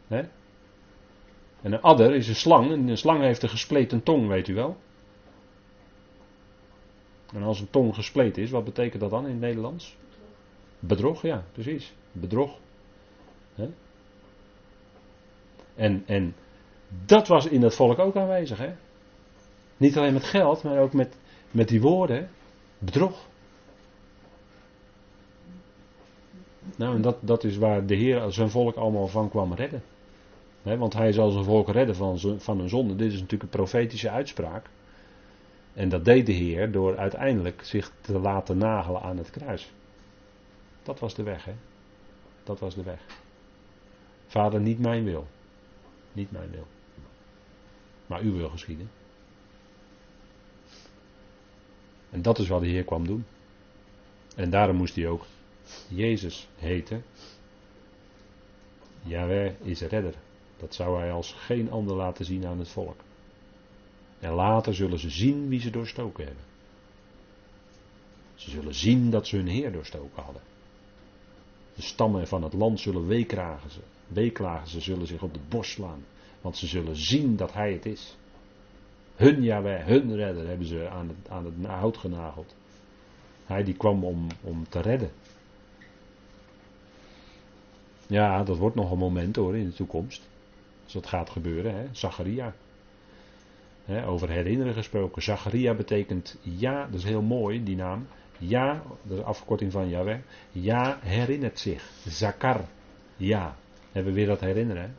[0.09, 2.70] En een adder is een slang.
[2.70, 4.76] En een slang heeft een gespleten tong, weet u wel.
[7.35, 9.97] En als een tong gespleten is, wat betekent dat dan in het Nederlands?
[10.78, 11.95] Bedrog, ja, precies.
[12.12, 12.59] Bedrog.
[15.74, 16.35] En, en
[17.07, 18.59] dat was in dat volk ook aanwezig.
[18.59, 18.72] Hè?
[19.76, 21.16] Niet alleen met geld, maar ook met,
[21.51, 22.28] met die woorden.
[22.78, 23.28] Bedrog.
[26.76, 29.82] Nou, en dat, dat is waar de Heer zijn volk allemaal van kwam redden.
[30.62, 32.95] want hij zal zijn volk redden van, van hun zonde.
[32.97, 34.70] Dit is natuurlijk een profetische uitspraak.
[35.75, 39.72] En dat deed de Heer door uiteindelijk zich te laten nagelen aan het kruis.
[40.83, 41.55] Dat was de weg, hè?
[42.45, 43.01] Dat was de weg.
[44.27, 45.27] Vader, niet mijn wil.
[46.12, 46.66] Niet mijn wil.
[48.07, 48.91] Maar uw wil geschieden.
[52.11, 53.25] En dat is wat de Heer kwam doen.
[54.37, 55.25] En daarom moest hij ook
[55.89, 57.01] Jezus heette.
[59.03, 60.14] Yahweh is redder.
[60.57, 63.01] Dat zou hij als geen ander laten zien aan het volk.
[64.25, 66.45] En later zullen ze zien wie ze doorstoken hebben.
[68.35, 70.43] Ze zullen zien dat ze hun Heer doorstoken hadden.
[71.75, 73.81] De stammen van het land zullen weeklagen ze.
[74.07, 76.05] Weeklagen ze zullen zich op de borst slaan.
[76.41, 78.16] Want ze zullen zien dat Hij het is.
[79.16, 82.55] Hun Yahweh, hun redder hebben ze aan het, aan het hout genageld.
[83.45, 85.11] Hij die kwam om, om te redden.
[88.07, 90.29] Ja, dat wordt nog een moment hoor in de toekomst.
[90.85, 91.89] Als dat gaat gebeuren, hè.
[91.93, 92.55] Zacharia.
[94.07, 95.22] Over herinneren gesproken.
[95.22, 98.07] Zacharia betekent ja, dat is heel mooi, die naam.
[98.39, 100.18] Ja, dat is afkorting van Yahweh.
[100.53, 101.91] Ja herinnert zich.
[102.07, 102.61] Zakar.
[103.16, 103.57] Ja.
[103.93, 104.95] Hebben we weer dat herinneren.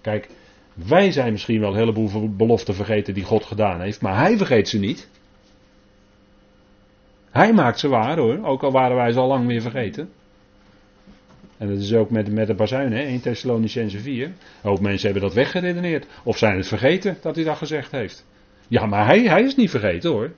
[0.00, 0.28] Kijk,
[0.74, 4.68] wij zijn misschien wel een heleboel beloften vergeten die God gedaan heeft, maar hij vergeet
[4.68, 5.08] ze niet.
[7.30, 10.12] Hij maakt ze waar hoor, ook al waren wij ze al lang weer vergeten.
[11.58, 14.26] En dat is ook met, met de bazuin, hè, 1 Thessalonicense 4.
[14.26, 16.06] Een hoop mensen hebben dat weggeredeneerd.
[16.22, 18.24] Of zijn het vergeten dat hij dat gezegd heeft.
[18.68, 20.32] Ja, maar hij, hij is niet vergeten hoor.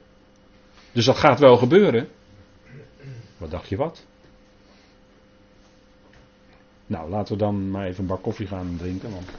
[0.93, 2.09] Dus dat gaat wel gebeuren.
[3.39, 4.07] Wat dacht je wat?
[6.87, 9.11] Nou, laten we dan maar even een bak koffie gaan drinken.
[9.11, 9.31] Want...